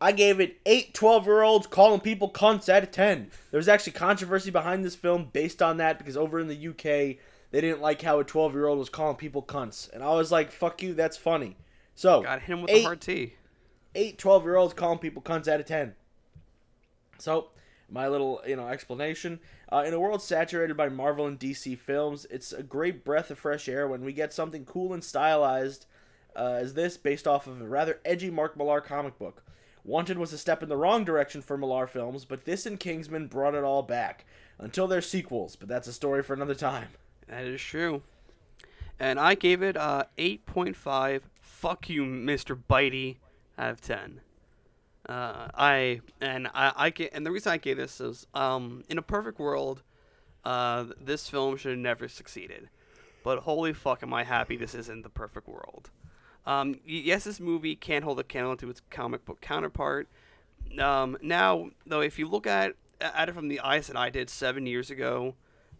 [0.00, 3.30] I gave it 8 12 year olds calling people cunts out of 10.
[3.50, 7.16] There was actually controversy behind this film based on that because over in the UK,
[7.50, 9.90] they didn't like how a 12 year old was calling people cunts.
[9.92, 11.56] And I was like, fuck you, that's funny.
[11.94, 13.34] So, Got him with Eight- a hard T.
[13.94, 15.94] 8 12 year olds calling people cunts out of 10.
[17.18, 17.48] So,
[17.88, 19.38] my little, you know, explanation.
[19.72, 23.38] Uh, in a world saturated by Marvel and DC films, it's a great breath of
[23.38, 25.86] fresh air when we get something cool and stylized
[26.34, 29.43] uh, as this based off of a rather edgy Mark Millar comic book.
[29.84, 33.26] Wanted was a step in the wrong direction for Millar films, but this and Kingsman
[33.26, 34.24] brought it all back.
[34.58, 36.88] Until their sequels, but that's a story for another time.
[37.28, 38.02] That is true.
[39.00, 42.56] And I gave it uh 8.5 fuck you Mr.
[42.56, 43.16] Bitey
[43.58, 44.20] out of 10.
[45.08, 48.96] Uh, I and I, I get and the reason I gave this is um in
[48.96, 49.82] a perfect world
[50.44, 52.68] uh this film should have never succeeded.
[53.24, 55.90] But holy fuck am I happy this isn't the perfect world.
[56.46, 60.08] Um yes this movie can't hold a candle to its comic book counterpart.
[60.78, 64.30] Um now though if you look at at it from the eyes that I did
[64.30, 65.34] 7 years ago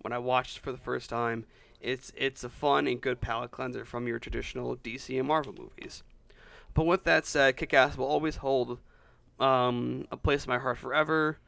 [0.04, 1.46] when I watched for the first time,
[1.80, 6.02] it's it's a fun and good palate cleanser from your traditional DC and Marvel movies.
[6.74, 8.80] But with that said, Kick-Ass will always hold
[9.40, 11.38] um, a place in my heart forever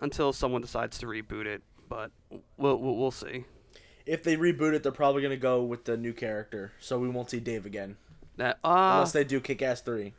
[0.00, 1.62] until someone decides to reboot it.
[1.88, 2.10] But
[2.56, 3.44] we'll we'll, we'll see.
[4.06, 7.08] If they reboot it, they're probably going to go with the new character, so we
[7.08, 7.96] won't see Dave again.
[8.36, 10.12] That uh, Unless they do Kick Ass 3.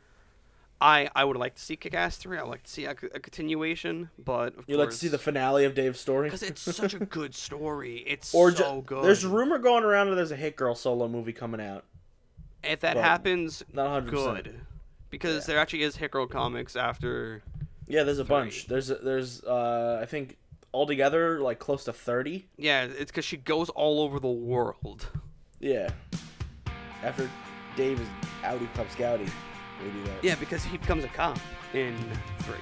[0.80, 2.38] I I would like to see Kick-Ass three.
[2.38, 5.18] I would like to see a, a continuation, but of You'd like to see the
[5.18, 6.28] finale of Dave's story?
[6.28, 8.04] because it's such a good story.
[8.06, 9.04] It's or so ju- good.
[9.04, 11.82] There's a rumor going around that there's a Hit Girl solo movie coming out.
[12.62, 14.10] if that but happens, Not 100%.
[14.10, 14.60] good.
[15.10, 17.42] Because there actually is Hit Girl comics after
[17.88, 18.28] Yeah, there's a Three.
[18.28, 18.66] bunch.
[18.68, 20.36] There's a, there's uh I think
[20.72, 22.46] altogether like close to 30.
[22.56, 25.08] Yeah, it's because she goes all over the world.
[25.58, 25.90] Yeah.
[27.02, 27.28] After
[27.78, 28.08] Dave is
[28.42, 29.30] outie pup scouty,
[29.84, 30.24] we do that.
[30.24, 31.38] Yeah, because he becomes a cop
[31.74, 31.96] in
[32.40, 32.56] three.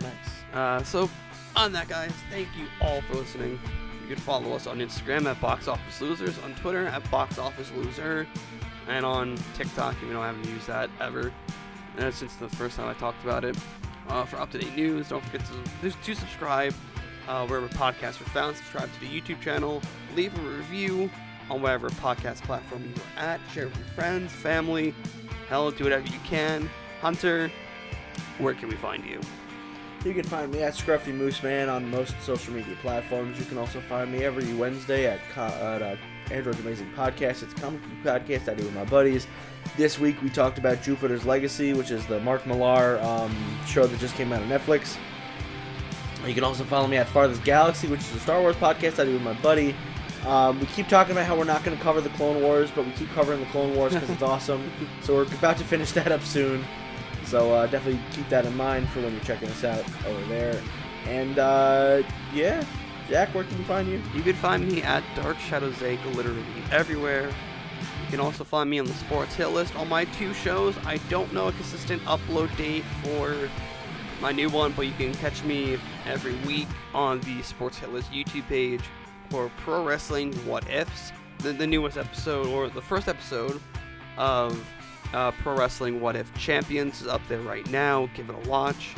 [0.00, 0.10] Nice.
[0.52, 1.08] Uh, so,
[1.54, 3.60] on that, guys, thank you all for listening.
[4.02, 7.70] You can follow us on Instagram at Box Office Losers, on Twitter at Box Office
[7.76, 8.26] Loser,
[8.88, 11.32] and on TikTok, even though I haven't used that ever
[12.00, 13.56] uh, since the first time I talked about it.
[14.08, 15.46] Uh, for up to date news, don't forget
[15.80, 16.74] to, to subscribe
[17.28, 18.56] uh, wherever podcasts are found.
[18.56, 19.80] Subscribe to the YouTube channel,
[20.16, 21.08] leave a review
[21.50, 23.40] on whatever podcast platform you are at.
[23.52, 24.94] Share with your friends, family.
[25.48, 26.70] Hell, do whatever you can.
[27.00, 27.50] Hunter,
[28.38, 29.20] where can we find you?
[30.04, 33.38] You can find me at Scruffy Moose Man on most social media platforms.
[33.38, 35.96] You can also find me every Wednesday at, at uh,
[36.30, 37.42] Android's Amazing Podcast.
[37.42, 39.26] It's a comic podcast I do with my buddies.
[39.78, 43.34] This week we talked about Jupiter's Legacy, which is the Mark Millar um,
[43.66, 44.98] show that just came out on Netflix.
[46.26, 49.04] You can also follow me at Farthest Galaxy, which is a Star Wars podcast I
[49.04, 49.74] do with my buddy.
[50.26, 52.86] Um, we keep talking about how we're not going to cover the Clone Wars, but
[52.86, 54.70] we keep covering the Clone Wars because it's awesome.
[55.02, 56.64] So we're about to finish that up soon.
[57.24, 60.62] So uh, definitely keep that in mind for when you're checking us out over there.
[61.06, 62.02] And uh,
[62.32, 62.64] yeah,
[63.08, 64.00] Jack, where can we find you?
[64.14, 67.28] You can find me at Dark Shadows Egg literally everywhere.
[67.28, 70.74] You can also find me on the Sports Hit List on my two shows.
[70.86, 73.36] I don't know a consistent upload date for
[74.22, 78.10] my new one, but you can catch me every week on the Sports Hit List
[78.10, 78.80] YouTube page
[79.34, 83.60] for Pro Wrestling What Ifs, the, the newest episode, or the first episode
[84.16, 84.64] of
[85.12, 88.08] uh, Pro Wrestling What If Champions is up there right now.
[88.14, 88.94] Give it a watch.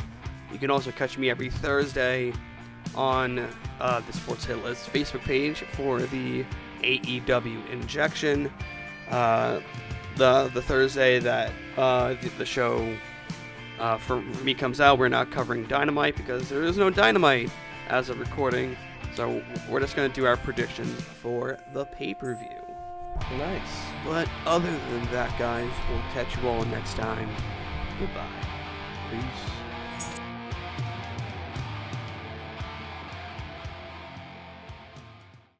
[0.51, 2.33] You can also catch me every Thursday
[2.93, 3.47] on
[3.79, 6.45] uh, the Sports Hit List Facebook page for the
[6.83, 8.53] AEW injection.
[9.09, 9.59] Uh,
[10.17, 12.95] the the Thursday that uh, the, the show
[13.79, 17.49] uh, for me comes out, we're not covering Dynamite because there is no Dynamite
[17.89, 18.77] as of recording.
[19.17, 22.61] So we're just gonna do our predictions for the pay per view.
[23.35, 23.61] Nice.
[24.05, 27.27] But other than that, guys, we'll catch you all next time.
[27.99, 28.29] Goodbye.
[29.09, 29.46] Peace.